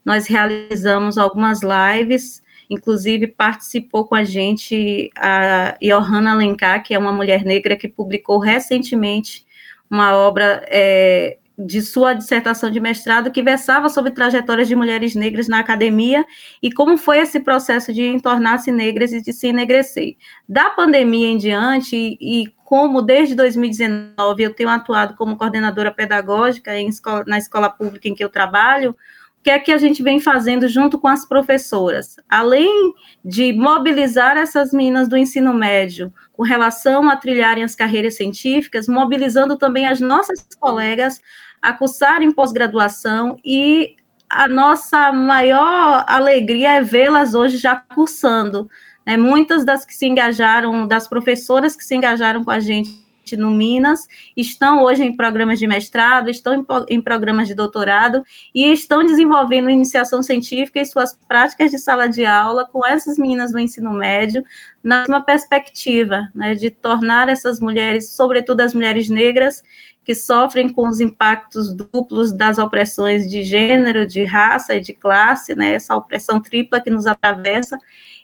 Nós 0.05 0.27
realizamos 0.27 1.17
algumas 1.17 1.59
lives, 1.61 2.41
inclusive 2.69 3.27
participou 3.27 4.05
com 4.05 4.15
a 4.15 4.23
gente 4.23 5.11
a 5.13 5.75
Johanna 5.81 6.31
Alencar, 6.31 6.81
que 6.81 6.93
é 6.93 6.97
uma 6.97 7.11
mulher 7.11 7.43
negra 7.43 7.75
que 7.75 7.89
publicou 7.89 8.39
recentemente 8.39 9.45
uma 9.91 10.15
obra 10.15 10.63
é, 10.69 11.37
de 11.57 11.81
sua 11.81 12.13
dissertação 12.13 12.69
de 12.69 12.79
mestrado 12.79 13.31
que 13.31 13.41
versava 13.41 13.87
sobre 13.87 14.11
trajetórias 14.11 14.67
de 14.67 14.75
mulheres 14.75 15.15
negras 15.15 15.47
na 15.47 15.59
academia 15.59 16.25
e 16.61 16.71
como 16.71 16.97
foi 16.97 17.19
esse 17.19 17.39
processo 17.39 17.93
de 17.93 18.19
tornar-se 18.21 18.71
negras 18.71 19.13
e 19.13 19.21
de 19.21 19.31
se 19.31 19.47
enegrecer. 19.47 20.17
Da 20.47 20.69
pandemia 20.69 21.27
em 21.27 21.37
diante, 21.37 22.17
e 22.19 22.53
como 22.65 23.01
desde 23.01 23.35
2019 23.35 24.43
eu 24.43 24.53
tenho 24.53 24.69
atuado 24.69 25.15
como 25.15 25.37
coordenadora 25.37 25.91
pedagógica 25.91 26.77
escola, 26.81 27.23
na 27.25 27.37
escola 27.37 27.69
pública 27.69 28.07
em 28.09 28.15
que 28.15 28.23
eu 28.23 28.29
trabalho, 28.29 28.91
o 28.91 29.43
que 29.45 29.51
é 29.51 29.59
que 29.59 29.71
a 29.71 29.77
gente 29.77 30.01
vem 30.01 30.19
fazendo 30.19 30.67
junto 30.67 30.99
com 30.99 31.07
as 31.07 31.23
professoras? 31.23 32.15
Além 32.27 32.93
de 33.23 33.53
mobilizar 33.53 34.35
essas 34.35 34.73
meninas 34.73 35.07
do 35.07 35.15
ensino 35.15 35.53
médio 35.53 36.11
com 36.33 36.41
relação 36.43 37.07
a 37.09 37.15
trilharem 37.15 37.63
as 37.63 37.75
carreiras 37.75 38.15
científicas, 38.15 38.87
mobilizando 38.87 39.55
também 39.55 39.85
as 39.85 39.99
nossas 39.99 40.47
colegas 40.59 41.21
a 41.65 41.73
cursarem 41.73 42.31
pós-graduação 42.31 43.39
e 43.43 43.95
a 44.29 44.47
nossa 44.47 45.11
maior 45.11 46.05
alegria 46.07 46.73
é 46.73 46.81
vê-las 46.81 47.33
hoje 47.33 47.57
já 47.57 47.75
cursando. 47.75 48.69
Né? 49.03 49.17
Muitas 49.17 49.65
das 49.65 49.83
que 49.83 49.95
se 49.95 50.05
engajaram, 50.05 50.87
das 50.87 51.07
professoras 51.07 51.75
que 51.75 51.83
se 51.83 51.95
engajaram 51.95 52.43
com 52.43 52.51
a 52.51 52.59
gente 52.59 53.03
no 53.35 53.49
Minas, 53.49 54.07
estão 54.37 54.83
hoje 54.83 55.03
em 55.03 55.15
programas 55.15 55.57
de 55.57 55.65
mestrado, 55.65 56.29
estão 56.29 56.53
em, 56.53 56.65
em, 56.89 57.01
programas 57.01 57.47
de 57.47 57.55
doutorado 57.55 58.23
e 58.53 58.71
estão 58.71 59.03
desenvolvendo 59.03 59.67
iniciação 59.67 60.21
científica 60.21 60.79
e 60.79 60.85
suas 60.85 61.17
práticas 61.27 61.71
de 61.71 61.79
sala 61.79 62.07
de 62.07 62.23
aula 62.23 62.67
com 62.71 62.85
essas 62.85 63.17
meninas 63.17 63.51
do 63.51 63.57
ensino 63.57 63.91
médio, 63.91 64.43
na 64.83 65.19
perspectiva 65.19 66.29
né, 66.35 66.53
de 66.53 66.69
tornar 66.69 67.27
essas 67.27 67.59
mulheres, 67.59 68.11
sobretudo 68.11 68.61
as 68.61 68.75
mulheres 68.75 69.09
negras, 69.09 69.63
que 70.05 70.13
sofrem 70.13 70.69
com 70.69 70.87
os 70.87 71.01
impactos 71.01 71.73
duplos 71.73 72.31
das 72.31 72.59
opressões 72.59 73.27
de 73.27 73.43
gênero, 73.43 74.05
de 74.05 74.23
raça 74.23 74.75
e 74.75 74.79
de 74.79 74.93
classe, 74.93 75.55
né, 75.55 75.73
essa 75.73 75.95
opressão 75.95 76.39
tripla 76.39 76.79
que 76.79 76.91
nos 76.91 77.07
atravessa, 77.07 77.77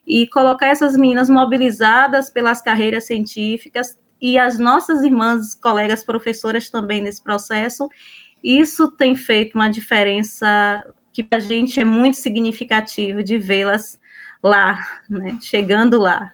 e 0.06 0.28
colocar 0.28 0.67
essas 0.67 0.96
meninas 0.96 1.30
mobilizadas 1.30 2.30
pelas 2.30 2.62
carreiras 2.62 3.06
científicas 3.06 3.98
e 4.22 4.38
as 4.38 4.60
nossas 4.60 5.02
irmãs, 5.02 5.56
colegas 5.56 6.04
professoras 6.04 6.70
também 6.70 7.02
nesse 7.02 7.24
processo, 7.24 7.89
isso 8.44 8.91
tem 8.91 9.15
feito 9.15 9.56
uma 9.56 9.70
diferença 9.70 10.86
que 11.12 11.24
para 11.24 11.39
a 11.39 11.41
gente 11.41 11.80
é 11.80 11.86
muito 11.86 12.17
significativo 12.17 13.24
de 13.24 13.39
vê-las 13.39 14.00
lá, 14.44 14.80
né, 15.10 15.38
chegando 15.41 16.00
lá. 16.00 16.32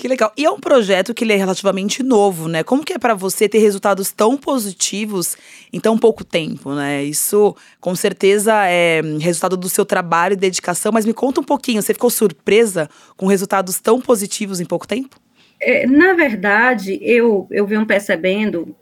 Que 0.00 0.08
legal. 0.08 0.32
E 0.34 0.46
é 0.46 0.50
um 0.50 0.58
projeto 0.58 1.12
que 1.12 1.24
ele 1.24 1.34
é 1.34 1.36
relativamente 1.36 2.02
novo, 2.02 2.48
né? 2.48 2.64
Como 2.64 2.82
que 2.82 2.94
é 2.94 2.98
para 2.98 3.12
você 3.12 3.46
ter 3.46 3.58
resultados 3.58 4.10
tão 4.10 4.34
positivos 4.34 5.36
em 5.70 5.78
tão 5.78 5.98
pouco 5.98 6.24
tempo, 6.24 6.74
né? 6.74 7.04
Isso, 7.04 7.54
com 7.78 7.94
certeza, 7.94 8.64
é 8.64 9.02
resultado 9.20 9.58
do 9.58 9.68
seu 9.68 9.84
trabalho 9.84 10.32
e 10.32 10.36
dedicação, 10.36 10.90
mas 10.90 11.04
me 11.04 11.12
conta 11.12 11.42
um 11.42 11.44
pouquinho, 11.44 11.82
você 11.82 11.92
ficou 11.92 12.08
surpresa 12.08 12.88
com 13.14 13.26
resultados 13.26 13.78
tão 13.78 14.00
positivos 14.00 14.58
em 14.58 14.64
pouco 14.64 14.88
tempo? 14.88 15.20
É, 15.60 15.86
na 15.86 16.14
verdade, 16.14 16.98
eu, 17.02 17.46
eu 17.50 17.66
venho 17.66 17.84
percebendo, 17.84 18.74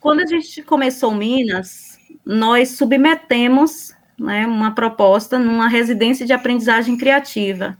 quando 0.00 0.20
a 0.20 0.26
gente 0.26 0.62
começou 0.62 1.14
Minas, 1.14 1.98
nós 2.24 2.70
submetemos 2.70 3.92
né, 4.18 4.46
uma 4.46 4.74
proposta 4.74 5.38
numa 5.38 5.68
residência 5.68 6.24
de 6.24 6.32
aprendizagem 6.32 6.96
criativa 6.96 7.76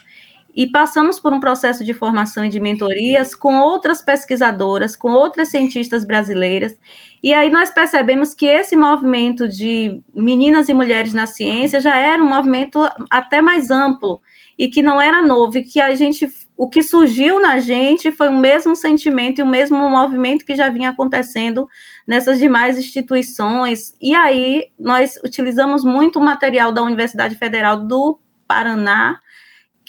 e 0.55 0.67
passamos 0.67 1.19
por 1.19 1.33
um 1.33 1.41
processo 1.41 1.85
de 1.85 1.95
formação 1.95 2.45
e 2.45 2.49
de 2.49 2.61
mentorias 2.61 3.35
com 3.35 3.59
outras 3.61 4.03
pesquisadoras, 4.03 4.95
com 4.95 5.13
outras 5.13 5.49
cientistas 5.49 6.05
brasileiras, 6.05 6.77
e 7.23 7.33
aí 7.33 7.51
nós 7.51 7.71
percebemos 7.71 8.35
que 8.35 8.47
esse 8.47 8.77
movimento 8.77 9.49
de 9.49 10.03
meninas 10.15 10.69
e 10.69 10.75
mulheres 10.75 11.15
na 11.15 11.27
ciência 11.27 11.81
já 11.81 11.97
era 11.97 12.23
um 12.23 12.29
movimento 12.29 12.81
até 13.09 13.41
mais 13.41 13.71
amplo 13.71 14.21
e 14.59 14.69
que 14.69 14.83
não 14.83 15.01
era 15.01 15.23
novo, 15.23 15.57
e 15.59 15.65
que 15.65 15.81
a 15.81 15.95
gente 15.95 16.29
o 16.57 16.69
que 16.69 16.83
surgiu 16.83 17.41
na 17.41 17.59
gente 17.59 18.13
foi 18.13 18.29
o 18.29 18.39
mesmo 18.39 18.77
sentimento 18.77 19.41
e 19.41 19.43
o 19.43 19.47
mesmo 19.47 19.77
movimento 19.89 20.45
que 20.45 20.55
já 20.55 20.69
vinha 20.69 20.91
acontecendo 20.91 21.69
nessas 22.07 22.39
demais 22.39 22.79
instituições. 22.79 23.97
E 24.01 24.15
aí 24.15 24.69
nós 24.79 25.19
utilizamos 25.25 25.83
muito 25.83 26.21
o 26.21 26.23
material 26.23 26.71
da 26.71 26.83
Universidade 26.83 27.35
Federal 27.35 27.85
do 27.85 28.21
Paraná, 28.47 29.19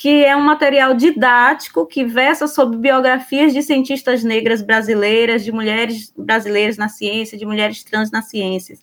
que 0.03 0.25
é 0.25 0.35
um 0.35 0.41
material 0.41 0.93
didático 0.93 1.85
que 1.85 2.03
versa 2.03 2.45
sobre 2.45 2.77
biografias 2.77 3.53
de 3.53 3.63
cientistas 3.63 4.21
negras 4.21 4.61
brasileiras, 4.61 5.45
de 5.45 5.51
mulheres 5.53 6.13
brasileiras 6.17 6.75
na 6.75 6.89
ciência, 6.89 7.37
de 7.37 7.45
mulheres 7.45 7.85
trans 7.85 8.11
na 8.11 8.21
ciência. 8.21 8.77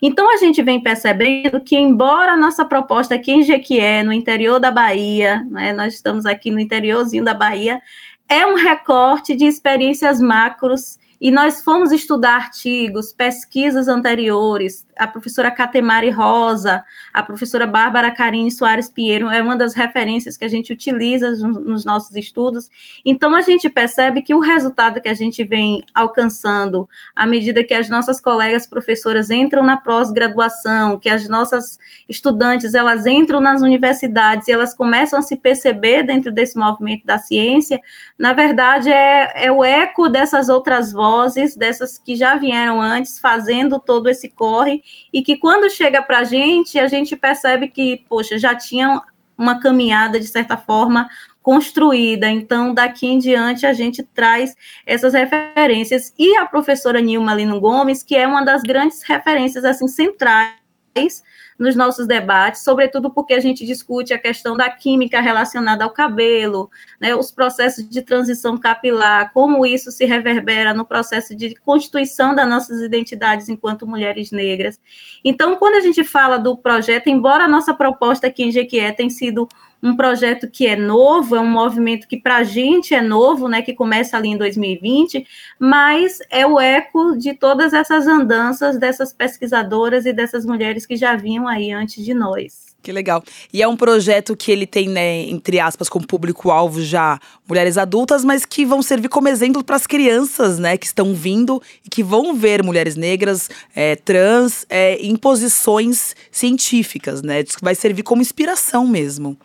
Então, 0.00 0.32
a 0.32 0.38
gente 0.38 0.62
vem 0.62 0.82
percebendo 0.82 1.60
que, 1.60 1.76
embora 1.76 2.32
a 2.32 2.36
nossa 2.38 2.64
proposta 2.64 3.14
aqui 3.14 3.32
em 3.32 3.42
Jequié, 3.42 4.02
no 4.02 4.14
interior 4.14 4.58
da 4.58 4.70
Bahia, 4.70 5.46
né, 5.50 5.74
nós 5.74 5.92
estamos 5.92 6.24
aqui 6.24 6.50
no 6.50 6.58
interiorzinho 6.58 7.22
da 7.22 7.34
Bahia, 7.34 7.78
é 8.26 8.46
um 8.46 8.54
recorte 8.54 9.36
de 9.36 9.44
experiências 9.44 10.22
macros 10.22 10.98
e 11.20 11.30
nós 11.30 11.62
fomos 11.62 11.92
estudar 11.92 12.36
artigos, 12.36 13.12
pesquisas 13.12 13.88
anteriores. 13.88 14.86
A 14.96 15.06
professora 15.06 15.50
Catemari 15.50 16.10
Rosa, 16.10 16.84
a 17.12 17.22
professora 17.22 17.66
Bárbara 17.66 18.10
Carine 18.10 18.50
Soares 18.50 18.90
Pinheiro 18.90 19.28
é 19.28 19.42
uma 19.42 19.56
das 19.56 19.74
referências 19.74 20.36
que 20.36 20.44
a 20.44 20.48
gente 20.48 20.72
utiliza 20.72 21.30
nos 21.30 21.84
nossos 21.84 22.14
estudos. 22.16 22.68
Então, 23.04 23.34
a 23.34 23.40
gente 23.40 23.68
percebe 23.70 24.22
que 24.22 24.34
o 24.34 24.40
resultado 24.40 25.00
que 25.00 25.08
a 25.08 25.14
gente 25.14 25.42
vem 25.44 25.82
alcançando, 25.94 26.88
à 27.16 27.26
medida 27.26 27.64
que 27.64 27.74
as 27.74 27.88
nossas 27.88 28.20
colegas 28.20 28.66
professoras 28.66 29.30
entram 29.30 29.62
na 29.62 29.76
pós-graduação, 29.76 30.98
que 30.98 31.08
as 31.08 31.28
nossas 31.28 31.78
estudantes 32.08 32.74
elas 32.74 33.06
entram 33.06 33.40
nas 33.40 33.62
universidades 33.62 34.48
e 34.48 34.52
elas 34.52 34.74
começam 34.74 35.18
a 35.18 35.22
se 35.22 35.36
perceber 35.36 36.02
dentro 36.02 36.30
desse 36.30 36.58
movimento 36.58 37.04
da 37.06 37.18
ciência, 37.18 37.80
na 38.18 38.32
verdade, 38.32 38.90
é, 38.90 39.46
é 39.46 39.52
o 39.52 39.64
eco 39.64 40.08
dessas 40.08 40.48
outras 40.48 40.92
vozes 40.92 41.56
dessas 41.56 41.98
que 41.98 42.16
já 42.16 42.36
vieram 42.36 42.80
antes 42.80 43.18
fazendo 43.18 43.78
todo 43.78 44.08
esse 44.08 44.28
corre 44.28 44.81
e 45.12 45.22
que 45.22 45.36
quando 45.36 45.70
chega 45.70 46.02
para 46.02 46.20
a 46.20 46.24
gente, 46.24 46.78
a 46.78 46.86
gente 46.86 47.16
percebe 47.16 47.68
que, 47.68 48.04
poxa, 48.08 48.38
já 48.38 48.54
tinham 48.54 49.02
uma 49.36 49.60
caminhada, 49.60 50.20
de 50.20 50.26
certa 50.26 50.56
forma, 50.56 51.08
construída. 51.42 52.30
Então, 52.30 52.72
daqui 52.72 53.06
em 53.06 53.18
diante, 53.18 53.66
a 53.66 53.72
gente 53.72 54.02
traz 54.02 54.54
essas 54.86 55.14
referências. 55.14 56.14
E 56.18 56.36
a 56.36 56.46
professora 56.46 57.00
Nilma 57.00 57.34
Lino 57.34 57.60
Gomes, 57.60 58.02
que 58.02 58.14
é 58.14 58.26
uma 58.26 58.44
das 58.44 58.62
grandes 58.62 59.02
referências, 59.02 59.64
assim, 59.64 59.88
centrais 59.88 61.22
nos 61.62 61.76
nossos 61.76 62.06
debates, 62.06 62.62
sobretudo 62.62 63.08
porque 63.08 63.32
a 63.32 63.40
gente 63.40 63.64
discute 63.64 64.12
a 64.12 64.18
questão 64.18 64.56
da 64.56 64.68
química 64.68 65.20
relacionada 65.20 65.84
ao 65.84 65.90
cabelo, 65.90 66.68
né, 67.00 67.14
os 67.14 67.30
processos 67.30 67.88
de 67.88 68.02
transição 68.02 68.58
capilar, 68.58 69.32
como 69.32 69.64
isso 69.64 69.92
se 69.92 70.04
reverbera 70.04 70.74
no 70.74 70.84
processo 70.84 71.36
de 71.36 71.54
constituição 71.54 72.34
das 72.34 72.48
nossas 72.48 72.82
identidades 72.82 73.48
enquanto 73.48 73.86
mulheres 73.86 74.32
negras. 74.32 74.80
Então, 75.24 75.54
quando 75.56 75.76
a 75.76 75.80
gente 75.80 76.02
fala 76.02 76.36
do 76.36 76.56
projeto, 76.56 77.06
embora 77.06 77.44
a 77.44 77.48
nossa 77.48 77.72
proposta 77.72 78.26
aqui 78.26 78.42
em 78.42 78.50
Jequié 78.50 78.90
tenha 78.90 79.08
sido 79.08 79.48
um 79.82 79.96
projeto 79.96 80.48
que 80.48 80.66
é 80.66 80.76
novo, 80.76 81.34
é 81.34 81.40
um 81.40 81.50
movimento 81.50 82.06
que 82.06 82.16
para 82.16 82.36
a 82.36 82.44
gente 82.44 82.94
é 82.94 83.02
novo, 83.02 83.48
né, 83.48 83.62
que 83.62 83.74
começa 83.74 84.16
ali 84.16 84.28
em 84.28 84.36
2020, 84.36 85.26
mas 85.58 86.18
é 86.30 86.46
o 86.46 86.60
eco 86.60 87.16
de 87.16 87.34
todas 87.34 87.72
essas 87.72 88.06
andanças 88.06 88.78
dessas 88.78 89.12
pesquisadoras 89.12 90.06
e 90.06 90.12
dessas 90.12 90.46
mulheres 90.46 90.86
que 90.86 90.96
já 90.96 91.16
vinham 91.16 91.48
aí 91.48 91.72
antes 91.72 92.04
de 92.04 92.14
nós. 92.14 92.72
Que 92.82 92.90
legal. 92.90 93.22
E 93.52 93.62
é 93.62 93.68
um 93.68 93.76
projeto 93.76 94.36
que 94.36 94.50
ele 94.50 94.66
tem, 94.66 94.88
né, 94.88 95.20
entre 95.28 95.60
aspas, 95.60 95.88
como 95.88 96.06
público-alvo 96.06 96.82
já 96.82 97.18
mulheres 97.48 97.78
adultas, 97.78 98.24
mas 98.24 98.44
que 98.44 98.64
vão 98.64 98.82
servir 98.82 99.08
como 99.08 99.28
exemplo 99.28 99.62
para 99.62 99.76
as 99.76 99.86
crianças, 99.86 100.58
né, 100.58 100.76
que 100.76 100.86
estão 100.86 101.14
vindo 101.14 101.62
e 101.84 101.88
que 101.88 102.02
vão 102.02 102.34
ver 102.34 102.62
mulheres 102.62 102.96
negras, 102.96 103.48
é, 103.74 103.94
trans, 103.94 104.66
é, 104.68 104.96
em 104.96 105.14
posições 105.14 106.16
científicas, 106.30 107.22
né? 107.22 107.44
Vai 107.60 107.74
servir 107.76 108.02
como 108.02 108.20
inspiração 108.20 108.86
mesmo. 108.86 109.38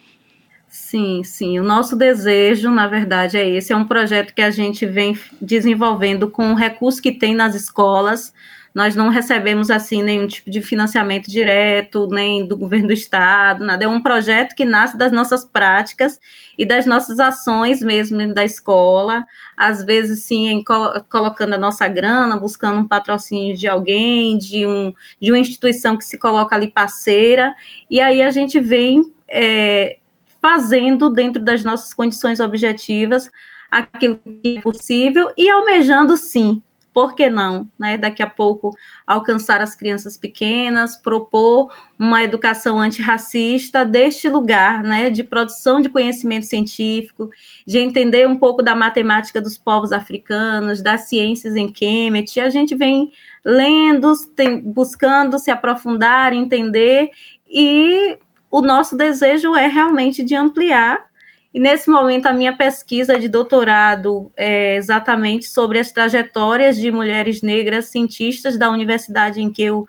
Sim, 0.89 1.21
sim. 1.21 1.59
O 1.59 1.63
nosso 1.63 1.97
desejo, 1.97 2.71
na 2.71 2.87
verdade, 2.87 3.35
é 3.35 3.45
esse. 3.45 3.73
É 3.73 3.75
um 3.75 3.85
projeto 3.85 4.33
que 4.33 4.41
a 4.41 4.49
gente 4.49 4.85
vem 4.85 5.19
desenvolvendo 5.41 6.31
com 6.31 6.53
o 6.53 6.55
recurso 6.55 7.01
que 7.01 7.11
tem 7.11 7.35
nas 7.35 7.55
escolas. 7.55 8.33
Nós 8.73 8.95
não 8.95 9.09
recebemos, 9.09 9.69
assim, 9.69 10.01
nenhum 10.01 10.27
tipo 10.27 10.49
de 10.49 10.61
financiamento 10.61 11.29
direto, 11.29 12.07
nem 12.07 12.47
do 12.47 12.55
governo 12.55 12.87
do 12.87 12.93
estado, 12.93 13.65
nada. 13.65 13.83
É 13.83 13.87
um 13.87 14.01
projeto 14.01 14.55
que 14.55 14.63
nasce 14.63 14.97
das 14.97 15.11
nossas 15.11 15.43
práticas 15.43 16.21
e 16.57 16.65
das 16.65 16.85
nossas 16.85 17.19
ações 17.19 17.81
mesmo 17.81 18.33
da 18.33 18.45
escola. 18.45 19.25
Às 19.57 19.83
vezes, 19.83 20.23
sim, 20.23 20.63
colocando 21.09 21.55
a 21.55 21.57
nossa 21.57 21.85
grana, 21.89 22.37
buscando 22.37 22.79
um 22.79 22.87
patrocínio 22.87 23.57
de 23.57 23.67
alguém, 23.67 24.37
de, 24.37 24.65
um, 24.65 24.93
de 25.21 25.33
uma 25.33 25.39
instituição 25.39 25.97
que 25.97 26.05
se 26.05 26.17
coloca 26.17 26.55
ali 26.55 26.71
parceira. 26.71 27.53
E 27.89 27.99
aí 27.99 28.21
a 28.21 28.31
gente 28.31 28.57
vem... 28.57 29.01
É, 29.27 29.97
fazendo 30.41 31.09
dentro 31.09 31.41
das 31.41 31.63
nossas 31.63 31.93
condições 31.93 32.39
objetivas 32.39 33.29
aquilo 33.69 34.19
que 34.41 34.57
é 34.57 34.61
possível 34.61 35.31
e 35.37 35.49
almejando 35.49 36.15
sim, 36.15 36.61
por 36.97 37.13
que 37.13 37.29
não, 37.29 37.69
né? 37.77 37.95
Daqui 37.95 38.23
a 38.23 38.27
pouco 38.27 38.75
alcançar 39.05 39.61
as 39.61 39.75
crianças 39.75 40.17
pequenas, 40.17 40.97
propor 40.97 41.71
uma 41.99 42.23
educação 42.23 42.79
antirracista 42.79 43.85
deste 43.85 44.27
lugar, 44.27 44.81
né? 44.81 45.11
De 45.11 45.23
produção 45.23 45.79
de 45.79 45.89
conhecimento 45.89 46.47
científico, 46.47 47.29
de 47.67 47.77
entender 47.77 48.27
um 48.27 48.35
pouco 48.35 48.63
da 48.63 48.73
matemática 48.73 49.39
dos 49.39 49.59
povos 49.59 49.91
africanos, 49.91 50.81
das 50.81 51.01
ciências 51.01 51.55
em 51.55 51.71
Kemet. 51.71 52.39
A 52.39 52.49
gente 52.49 52.73
vem 52.73 53.11
lendo, 53.45 54.13
tem, 54.35 54.59
buscando 54.59 55.37
se 55.37 55.51
aprofundar, 55.51 56.33
entender 56.33 57.11
e 57.47 58.17
o 58.49 58.61
nosso 58.61 58.95
desejo 58.95 59.55
é 59.55 59.67
realmente 59.67 60.23
de 60.23 60.35
ampliar. 60.35 61.05
E 61.53 61.59
nesse 61.59 61.89
momento, 61.89 62.27
a 62.27 62.33
minha 62.33 62.55
pesquisa 62.55 63.17
de 63.19 63.27
doutorado 63.27 64.31
é 64.35 64.75
exatamente 64.75 65.47
sobre 65.47 65.79
as 65.79 65.91
trajetórias 65.91 66.77
de 66.77 66.91
mulheres 66.91 67.41
negras 67.41 67.85
cientistas 67.85 68.57
da 68.57 68.69
universidade 68.69 69.41
em 69.41 69.51
que 69.51 69.63
eu 69.63 69.85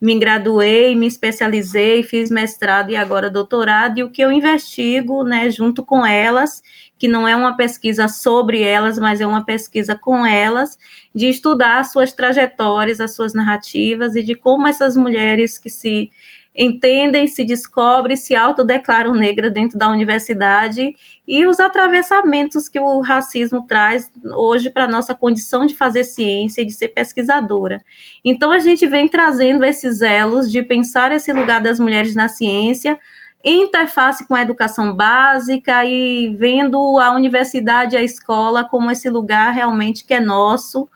me 0.00 0.18
graduei, 0.18 0.96
me 0.96 1.06
especializei, 1.06 2.02
fiz 2.02 2.30
mestrado 2.30 2.90
e 2.90 2.96
agora 2.96 3.28
doutorado, 3.28 3.98
e 3.98 4.02
o 4.02 4.10
que 4.10 4.22
eu 4.22 4.32
investigo, 4.32 5.22
né, 5.22 5.50
junto 5.50 5.84
com 5.84 6.06
elas, 6.06 6.62
que 6.98 7.06
não 7.06 7.28
é 7.28 7.36
uma 7.36 7.54
pesquisa 7.54 8.08
sobre 8.08 8.62
elas, 8.62 8.98
mas 8.98 9.20
é 9.20 9.26
uma 9.26 9.44
pesquisa 9.44 9.94
com 9.94 10.24
elas, 10.24 10.78
de 11.14 11.28
estudar 11.28 11.80
as 11.80 11.92
suas 11.92 12.12
trajetórias, 12.14 13.00
as 13.00 13.14
suas 13.14 13.34
narrativas 13.34 14.16
e 14.16 14.22
de 14.22 14.34
como 14.34 14.66
essas 14.66 14.96
mulheres 14.96 15.58
que 15.58 15.68
se 15.68 16.10
entendem, 16.54 17.26
se 17.26 17.44
descobrem, 17.44 18.16
se 18.16 18.34
autodeclaram 18.34 19.14
negra 19.14 19.50
dentro 19.50 19.78
da 19.78 19.88
universidade 19.88 20.94
e 21.26 21.46
os 21.46 21.60
atravessamentos 21.60 22.68
que 22.68 22.80
o 22.80 23.00
racismo 23.00 23.66
traz 23.66 24.10
hoje 24.24 24.68
para 24.68 24.84
a 24.84 24.88
nossa 24.88 25.14
condição 25.14 25.64
de 25.64 25.76
fazer 25.76 26.04
ciência 26.04 26.62
e 26.62 26.66
de 26.66 26.72
ser 26.72 26.88
pesquisadora. 26.88 27.80
Então, 28.24 28.50
a 28.50 28.58
gente 28.58 28.86
vem 28.86 29.06
trazendo 29.08 29.64
esses 29.64 30.02
elos 30.02 30.50
de 30.50 30.62
pensar 30.62 31.12
esse 31.12 31.32
lugar 31.32 31.60
das 31.60 31.78
mulheres 31.78 32.14
na 32.14 32.28
ciência, 32.28 32.98
interface 33.44 34.26
com 34.26 34.34
a 34.34 34.42
educação 34.42 34.94
básica 34.94 35.84
e 35.84 36.34
vendo 36.36 36.98
a 36.98 37.12
universidade 37.12 37.94
e 37.94 37.98
a 37.98 38.02
escola 38.02 38.64
como 38.64 38.90
esse 38.90 39.08
lugar 39.08 39.52
realmente 39.52 40.04
que 40.04 40.12
é 40.12 40.20
nosso, 40.20 40.88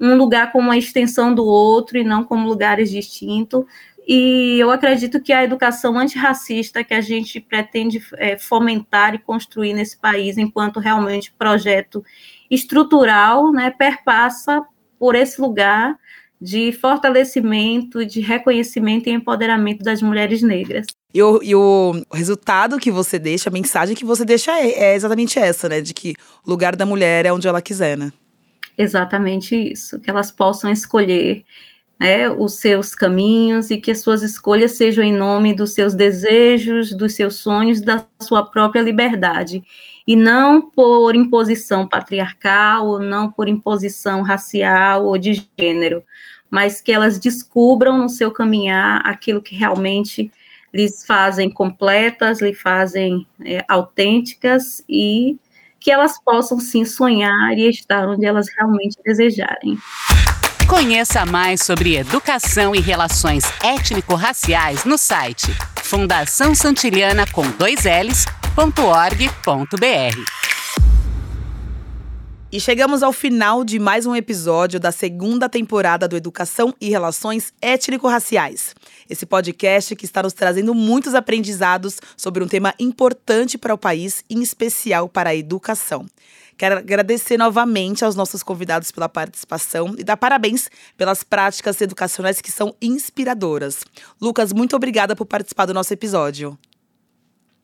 um 0.00 0.16
lugar 0.16 0.50
como 0.50 0.68
uma 0.68 0.76
extensão 0.76 1.32
do 1.32 1.44
outro 1.44 1.96
e 1.96 2.02
não 2.02 2.24
como 2.24 2.48
lugares 2.48 2.90
distintos, 2.90 3.64
e 4.06 4.58
eu 4.58 4.70
acredito 4.70 5.20
que 5.20 5.32
a 5.32 5.44
educação 5.44 5.96
antirracista 5.96 6.82
que 6.82 6.94
a 6.94 7.00
gente 7.00 7.40
pretende 7.40 8.04
é, 8.14 8.36
fomentar 8.36 9.14
e 9.14 9.18
construir 9.18 9.72
nesse 9.72 9.96
país, 9.96 10.36
enquanto 10.36 10.80
realmente 10.80 11.32
projeto 11.38 12.04
estrutural, 12.50 13.52
né, 13.52 13.70
perpassa 13.70 14.62
por 14.98 15.14
esse 15.14 15.40
lugar 15.40 15.96
de 16.40 16.72
fortalecimento, 16.72 18.04
de 18.04 18.20
reconhecimento 18.20 19.08
e 19.08 19.12
empoderamento 19.12 19.84
das 19.84 20.02
mulheres 20.02 20.42
negras. 20.42 20.86
E 21.14 21.22
o, 21.22 21.40
e 21.40 21.54
o 21.54 22.02
resultado 22.12 22.78
que 22.78 22.90
você 22.90 23.18
deixa, 23.18 23.48
a 23.48 23.52
mensagem 23.52 23.94
que 23.94 24.04
você 24.04 24.24
deixa 24.24 24.50
é, 24.58 24.70
é 24.70 24.94
exatamente 24.96 25.38
essa, 25.38 25.68
né? 25.68 25.80
De 25.80 25.94
que 25.94 26.14
o 26.44 26.50
lugar 26.50 26.74
da 26.74 26.84
mulher 26.84 27.26
é 27.26 27.32
onde 27.32 27.46
ela 27.46 27.62
quiser, 27.62 27.96
né? 27.96 28.12
Exatamente 28.76 29.54
isso, 29.54 30.00
que 30.00 30.10
elas 30.10 30.32
possam 30.32 30.72
escolher 30.72 31.44
né, 31.98 32.28
os 32.28 32.54
seus 32.54 32.94
caminhos 32.94 33.70
e 33.70 33.76
que 33.76 33.90
as 33.90 34.00
suas 34.00 34.22
escolhas 34.22 34.72
sejam 34.72 35.04
em 35.04 35.12
nome 35.12 35.54
dos 35.54 35.72
seus 35.72 35.94
desejos, 35.94 36.92
dos 36.92 37.14
seus 37.14 37.36
sonhos, 37.36 37.80
da 37.80 38.04
sua 38.20 38.44
própria 38.44 38.82
liberdade, 38.82 39.62
e 40.06 40.16
não 40.16 40.60
por 40.60 41.14
imposição 41.14 41.86
patriarcal, 41.86 42.88
ou 42.88 42.98
não 42.98 43.30
por 43.30 43.48
imposição 43.48 44.22
racial 44.22 45.06
ou 45.06 45.16
de 45.16 45.46
gênero, 45.58 46.02
mas 46.50 46.80
que 46.80 46.92
elas 46.92 47.18
descubram 47.18 47.96
no 47.96 48.08
seu 48.08 48.30
caminhar 48.30 49.00
aquilo 49.06 49.40
que 49.40 49.54
realmente 49.54 50.32
lhes 50.72 51.04
fazem 51.06 51.50
completas, 51.50 52.40
lhe 52.40 52.54
fazem 52.54 53.26
é, 53.44 53.64
autênticas 53.68 54.82
e 54.88 55.38
que 55.78 55.90
elas 55.90 56.20
possam 56.22 56.58
sim 56.58 56.84
sonhar 56.84 57.56
e 57.58 57.68
estar 57.68 58.08
onde 58.08 58.24
elas 58.24 58.48
realmente 58.56 58.96
desejarem. 59.04 59.76
Conheça 60.72 61.26
mais 61.26 61.60
sobre 61.60 61.98
educação 61.98 62.74
e 62.74 62.80
relações 62.80 63.44
étnico-raciais 63.62 64.86
no 64.86 64.96
site 64.96 65.54
Fundação 65.82 66.54
Santiliana 66.54 67.26
com 67.30 67.42
dois 67.50 67.80
L's.org.br. 67.84 68.32
E 72.50 72.58
chegamos 72.58 73.02
ao 73.02 73.12
final 73.12 73.62
de 73.64 73.78
mais 73.78 74.06
um 74.06 74.16
episódio 74.16 74.80
da 74.80 74.90
segunda 74.90 75.46
temporada 75.46 76.08
do 76.08 76.16
Educação 76.16 76.74
e 76.80 76.88
Relações 76.88 77.52
Étnico-Raciais. 77.60 78.74
Esse 79.10 79.26
podcast 79.26 79.94
que 79.94 80.06
está 80.06 80.22
nos 80.22 80.32
trazendo 80.32 80.74
muitos 80.74 81.14
aprendizados 81.14 82.00
sobre 82.16 82.42
um 82.42 82.48
tema 82.48 82.74
importante 82.80 83.58
para 83.58 83.74
o 83.74 83.78
país, 83.78 84.24
em 84.30 84.40
especial 84.40 85.06
para 85.06 85.30
a 85.30 85.36
educação. 85.36 86.06
Quero 86.56 86.78
agradecer 86.78 87.36
novamente 87.36 88.04
aos 88.04 88.14
nossos 88.14 88.42
convidados 88.42 88.90
pela 88.90 89.08
participação 89.08 89.94
e 89.98 90.04
dar 90.04 90.16
parabéns 90.16 90.70
pelas 90.96 91.24
práticas 91.24 91.80
educacionais 91.80 92.40
que 92.40 92.52
são 92.52 92.74
inspiradoras. 92.80 93.84
Lucas, 94.20 94.52
muito 94.52 94.76
obrigada 94.76 95.16
por 95.16 95.26
participar 95.26 95.66
do 95.66 95.74
nosso 95.74 95.92
episódio. 95.92 96.58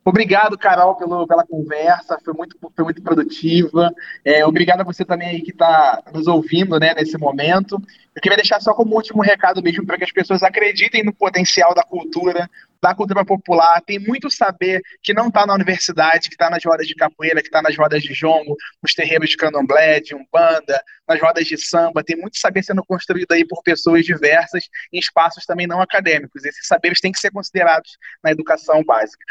Obrigado, 0.08 0.56
Carol, 0.56 0.94
pelo, 0.94 1.26
pela 1.26 1.44
conversa, 1.44 2.18
foi 2.24 2.32
muito, 2.32 2.56
foi 2.74 2.82
muito 2.82 3.02
produtiva. 3.02 3.92
É, 4.24 4.44
obrigado 4.46 4.80
a 4.80 4.84
você 4.84 5.04
também 5.04 5.28
aí 5.28 5.42
que 5.42 5.50
está 5.50 6.02
nos 6.14 6.26
ouvindo 6.26 6.80
né, 6.80 6.94
nesse 6.94 7.18
momento. 7.18 7.74
Eu 8.14 8.22
queria 8.22 8.36
deixar 8.36 8.58
só 8.60 8.72
como 8.72 8.96
último 8.96 9.22
recado 9.22 9.62
mesmo 9.62 9.84
para 9.84 9.98
que 9.98 10.04
as 10.04 10.12
pessoas 10.12 10.42
acreditem 10.42 11.04
no 11.04 11.12
potencial 11.12 11.74
da 11.74 11.82
cultura, 11.82 12.48
da 12.82 12.94
cultura 12.94 13.24
popular. 13.24 13.80
Tem 13.82 13.98
muito 13.98 14.30
saber 14.30 14.80
que 15.02 15.12
não 15.12 15.28
está 15.28 15.46
na 15.46 15.54
universidade, 15.54 16.28
que 16.28 16.34
está 16.34 16.48
nas 16.48 16.64
rodas 16.64 16.86
de 16.86 16.94
capoeira, 16.94 17.40
que 17.40 17.48
está 17.48 17.60
nas 17.62 17.76
rodas 17.76 18.02
de 18.02 18.14
jongo, 18.14 18.56
nos 18.82 18.94
terreiros 18.94 19.30
de 19.30 19.36
candomblé, 19.36 20.00
de 20.00 20.14
umbanda, 20.14 20.82
nas 21.06 21.20
rodas 21.20 21.46
de 21.46 21.56
samba. 21.58 22.04
Tem 22.04 22.16
muito 22.16 22.38
saber 22.38 22.62
sendo 22.62 22.84
construído 22.84 23.32
aí 23.32 23.46
por 23.46 23.62
pessoas 23.62 24.04
diversas 24.04 24.64
em 24.92 24.98
espaços 24.98 25.44
também 25.44 25.66
não 25.66 25.80
acadêmicos. 25.80 26.44
Esses 26.44 26.66
saberes 26.66 27.00
têm 27.00 27.12
que 27.12 27.20
ser 27.20 27.30
considerados 27.30 27.98
na 28.22 28.30
educação 28.30 28.82
básica. 28.84 29.24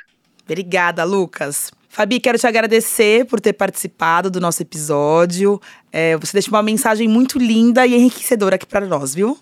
Obrigada, 0.44 1.04
Lucas. 1.04 1.72
Fabi, 1.90 2.20
quero 2.20 2.38
te 2.38 2.48
agradecer 2.48 3.26
por 3.26 3.42
ter 3.42 3.54
participado 3.54 4.30
do 4.30 4.40
nosso 4.40 4.62
episódio. 4.62 5.60
É, 5.92 6.16
você 6.16 6.34
deixou 6.34 6.54
uma 6.54 6.64
mensagem 6.64 7.08
muito 7.08 7.40
linda 7.40 7.86
e 7.86 7.96
enriquecedora 7.96 8.56
aqui 8.56 8.66
para 8.66 8.86
nós, 8.86 9.16
viu? 9.16 9.38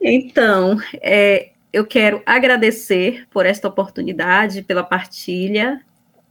Então, 0.00 0.78
é, 1.00 1.53
eu 1.74 1.84
quero 1.84 2.22
agradecer 2.24 3.26
por 3.28 3.44
esta 3.44 3.66
oportunidade, 3.66 4.62
pela 4.62 4.84
partilha 4.84 5.80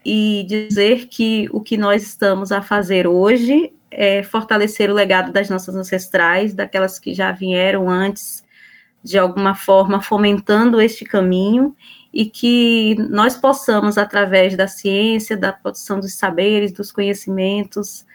e 0.06 0.46
dizer 0.48 1.08
que 1.08 1.50
o 1.52 1.60
que 1.60 1.76
nós 1.76 2.02
estamos 2.02 2.50
a 2.50 2.62
fazer 2.62 3.06
hoje 3.06 3.74
é 3.91 4.24
fortalecer 4.24 4.89
o 4.89 4.94
legado 4.94 5.34
das 5.34 5.50
nossas 5.50 5.76
ancestrais, 5.76 6.54
daquelas 6.54 6.98
que 6.98 7.14
já 7.14 7.34
vieram 7.34 7.89
antes, 7.89 8.41
de 9.04 9.20
alguma 9.20 9.54
forma 9.54 10.02
fomentando 10.02 10.80
este 10.80 11.04
caminho 11.04 11.76
e 12.14 12.26
que 12.26 12.96
nós 13.10 13.36
possamos, 13.36 13.98
através 13.98 14.56
da 14.56 14.70
ciência, 14.70 15.36
da 15.36 15.52
produção 15.52 16.00
dos 16.00 16.14
saberes, 16.14 16.72
dos 16.72 16.89
conhecimentos, 16.89 18.06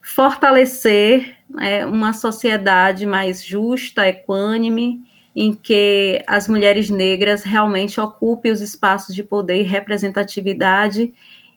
fortalecer 0.00 1.34
né, 1.48 1.84
uma 1.84 2.12
sociedade 2.12 3.06
mais 3.06 3.44
justa, 3.44 4.06
equânime, 4.06 5.09
em 5.34 5.54
que 5.54 6.22
as 6.26 6.48
mulheres 6.48 6.90
negras 6.90 7.42
realmente 7.42 8.00
ocupem 8.00 8.50
os 8.50 8.60
espaços 8.60 9.14
de 9.14 9.22
poder 9.22 9.60
e 9.60 9.62
representatividade 9.62 11.12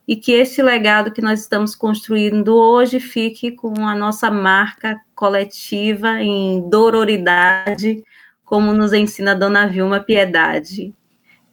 e 0.07 0.15
que 0.15 0.33
esse 0.33 0.61
legado 0.61 1.11
que 1.11 1.21
nós 1.21 1.41
estamos 1.41 1.75
construindo 1.75 2.55
hoje 2.55 2.99
fique 2.99 3.51
com 3.51 3.87
a 3.87 3.95
nossa 3.95 4.29
marca 4.29 4.99
coletiva 5.15 6.21
em 6.21 6.69
dororidade, 6.69 8.03
como 8.43 8.73
nos 8.73 8.91
ensina 8.93 9.31
a 9.31 9.35
Dona 9.35 9.65
Vilma 9.67 10.01
Piedade. 10.01 10.93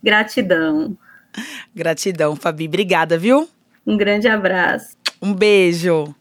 Gratidão. 0.03 0.99
Gratidão, 1.75 2.35
Fabi. 2.35 2.67
Obrigada, 2.67 3.17
viu? 3.17 3.49
Um 3.87 3.97
grande 3.97 4.27
abraço. 4.27 4.97
Um 5.23 5.33
beijo. 5.33 6.15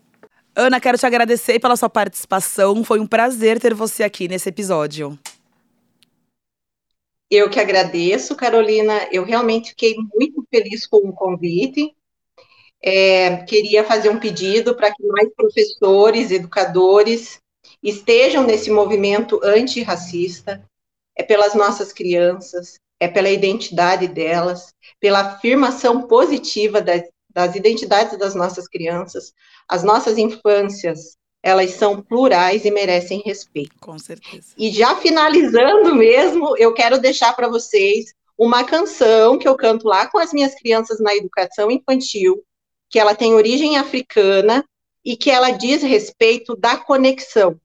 Ana, 0.56 0.80
quero 0.80 0.98
te 0.98 1.06
agradecer 1.06 1.60
pela 1.60 1.76
sua 1.76 1.90
participação. 1.90 2.84
Foi 2.84 3.00
um 3.00 3.08
prazer 3.08 3.60
ter 3.60 3.74
você 3.74 4.04
aqui 4.04 4.28
nesse 4.28 4.50
episódio. 4.50 5.18
Eu 7.30 7.50
que 7.50 7.60
agradeço, 7.60 8.36
Carolina. 8.36 9.08
Eu 9.12 9.24
realmente 9.24 9.70
fiquei 9.70 9.96
muito 10.16 10.44
feliz 10.50 10.88
com 10.88 10.98
o 10.98 11.14
convite. 11.14 11.96
É, 12.82 13.38
queria 13.44 13.84
fazer 13.84 14.10
um 14.10 14.20
pedido 14.20 14.76
para 14.76 14.94
que 14.94 15.06
mais 15.06 15.30
professores, 15.36 16.32
educadores 16.32 17.40
estejam 17.84 18.44
nesse 18.44 18.72
movimento 18.72 19.40
antirracista, 19.44 20.64
é 21.16 21.24
pelas 21.24 21.54
nossas 21.54 21.92
crianças, 21.94 22.80
é 23.00 23.08
pela 23.08 23.30
identidade 23.30 24.08
delas, 24.08 24.74
pela 25.00 25.20
afirmação 25.20 26.08
positiva 26.08 26.82
das, 26.82 27.04
das 27.30 27.56
identidades 27.56 28.18
das 28.18 28.34
nossas 28.34 28.68
crianças. 28.68 29.34
As 29.68 29.84
nossas 29.84 30.18
infâncias, 30.18 31.18
elas 31.42 31.72
são 31.72 32.02
plurais 32.02 32.66
e 32.66 32.72
merecem 32.72 33.22
respeito. 33.26 33.76
Com 33.80 33.98
certeza. 33.98 34.48
E 34.58 34.72
já 34.72 34.96
finalizando 34.96 35.96
mesmo, 35.96 36.58
eu 36.58 36.74
quero 36.74 37.00
deixar 37.00 37.34
para 37.34 37.48
vocês 37.48 38.14
uma 38.38 38.64
canção 38.64 39.38
que 39.38 39.48
eu 39.48 39.56
canto 39.56 39.88
lá 39.88 40.08
com 40.08 40.18
as 40.18 40.32
minhas 40.34 40.56
crianças 40.56 41.00
na 41.00 41.16
educação 41.16 41.70
infantil, 41.70 42.44
que 42.90 43.00
ela 43.00 43.16
tem 43.16 43.34
origem 43.34 43.78
africana 43.78 44.64
e 45.04 45.16
que 45.16 45.30
ela 45.30 45.52
diz 45.52 45.82
respeito 45.82 46.56
da 46.56 46.78
conexão 46.78 47.60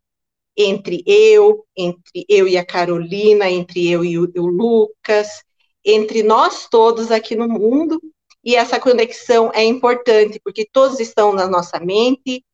entre 0.56 1.02
eu, 1.06 1.64
entre 1.76 2.24
eu 2.28 2.46
e 2.46 2.56
a 2.56 2.64
Carolina, 2.64 3.50
entre 3.50 3.90
eu 3.90 4.04
e 4.04 4.18
o, 4.18 4.30
o 4.36 4.46
Lucas, 4.46 5.42
entre 5.84 6.22
nós 6.22 6.68
todos 6.68 7.10
aqui 7.10 7.34
no 7.34 7.48
mundo, 7.48 8.00
e 8.44 8.54
essa 8.54 8.78
conexão 8.78 9.50
é 9.54 9.64
importante, 9.64 10.40
porque 10.42 10.68
todos 10.70 11.00
estão 11.00 11.32
na 11.32 11.46
nossa 11.46 11.80
mente, 11.80 12.44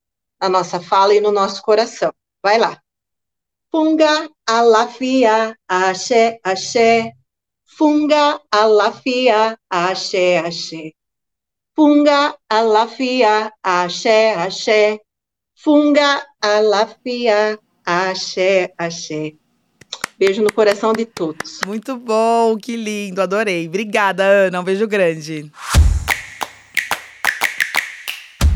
na 0.41 0.49
nossa 0.49 0.81
fala 0.81 1.15
e 1.15 1.21
no 1.21 1.31
nosso 1.31 1.63
coração. 1.63 2.13
Vai 2.43 2.59
lá. 2.59 2.81
Funga 3.71 4.29
alafia, 4.47 5.57
axé, 5.69 6.41
axé. 6.43 7.13
Funga 7.65 8.41
alafia, 8.51 9.59
axé, 9.69 10.39
axé. 10.39 10.93
Funga 11.75 12.37
alafia, 12.49 13.53
axé, 13.63 14.35
axé. 14.35 15.01
Funga 15.55 16.27
alafia, 16.41 17.59
Axé, 17.85 18.73
axé. 18.79 19.35
Beijo 20.19 20.43
no 20.43 20.53
coração 20.53 20.93
de 20.93 21.05
todos. 21.07 21.61
Muito 21.67 21.97
bom, 21.97 22.57
que 22.57 22.77
lindo, 22.77 23.21
adorei. 23.21 23.67
Obrigada, 23.67 24.23
Ana. 24.23 24.61
Um 24.61 24.65
beijo 24.65 24.87
grande. 24.87 25.51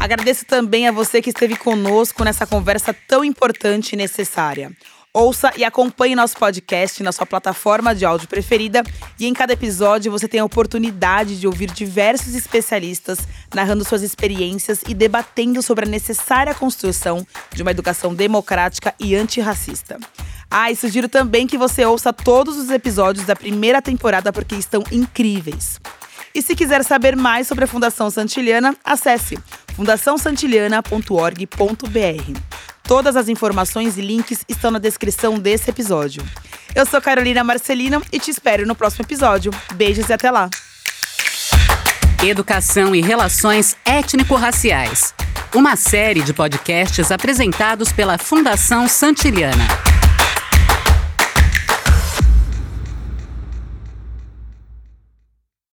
Agradeço 0.04 0.44
também 0.44 0.86
a 0.86 0.92
você 0.92 1.22
que 1.22 1.30
esteve 1.30 1.56
conosco 1.56 2.22
nessa 2.24 2.46
conversa 2.46 2.94
tão 3.08 3.24
importante 3.24 3.94
e 3.94 3.96
necessária. 3.96 4.70
Ouça 5.14 5.50
e 5.56 5.64
acompanhe 5.64 6.14
nosso 6.14 6.36
podcast 6.36 7.02
na 7.02 7.10
sua 7.10 7.24
plataforma 7.24 7.94
de 7.94 8.04
áudio 8.04 8.28
preferida 8.28 8.82
e 9.18 9.24
em 9.24 9.32
cada 9.32 9.54
episódio 9.54 10.12
você 10.12 10.28
tem 10.28 10.40
a 10.40 10.44
oportunidade 10.44 11.40
de 11.40 11.46
ouvir 11.46 11.70
diversos 11.70 12.34
especialistas 12.34 13.18
narrando 13.54 13.82
suas 13.82 14.02
experiências 14.02 14.82
e 14.86 14.92
debatendo 14.92 15.62
sobre 15.62 15.86
a 15.86 15.88
necessária 15.88 16.54
construção 16.54 17.26
de 17.54 17.62
uma 17.62 17.70
educação 17.70 18.14
democrática 18.14 18.94
e 19.00 19.16
antirracista. 19.16 19.98
Ah, 20.50 20.70
e 20.70 20.76
sugiro 20.76 21.08
também 21.08 21.46
que 21.46 21.56
você 21.56 21.82
ouça 21.82 22.12
todos 22.12 22.58
os 22.58 22.68
episódios 22.68 23.24
da 23.24 23.34
primeira 23.34 23.80
temporada 23.80 24.30
porque 24.30 24.54
estão 24.54 24.84
incríveis. 24.92 25.80
E 26.34 26.42
se 26.42 26.56
quiser 26.56 26.82
saber 26.82 27.14
mais 27.14 27.46
sobre 27.46 27.64
a 27.64 27.68
Fundação 27.68 28.10
Santiliana, 28.10 28.74
acesse 28.84 29.38
fundaçãosantiliana.org.br. 29.76 32.40
Todas 32.82 33.14
as 33.14 33.28
informações 33.28 33.96
e 33.96 34.00
links 34.00 34.44
estão 34.48 34.72
na 34.72 34.80
descrição 34.80 35.38
desse 35.38 35.70
episódio. 35.70 36.24
Eu 36.74 36.84
sou 36.84 37.00
Carolina 37.00 37.44
Marcelino 37.44 38.02
e 38.12 38.18
te 38.18 38.32
espero 38.32 38.66
no 38.66 38.74
próximo 38.74 39.04
episódio. 39.04 39.52
Beijos 39.74 40.08
e 40.08 40.12
até 40.12 40.28
lá! 40.30 40.50
Educação 42.22 42.94
e 42.94 43.00
Relações 43.00 43.74
Étnico-Raciais. 43.84 45.14
Uma 45.54 45.76
série 45.76 46.22
de 46.22 46.34
podcasts 46.34 47.12
apresentados 47.12 47.92
pela 47.92 48.18
Fundação 48.18 48.88
Santiliana. 48.88 49.93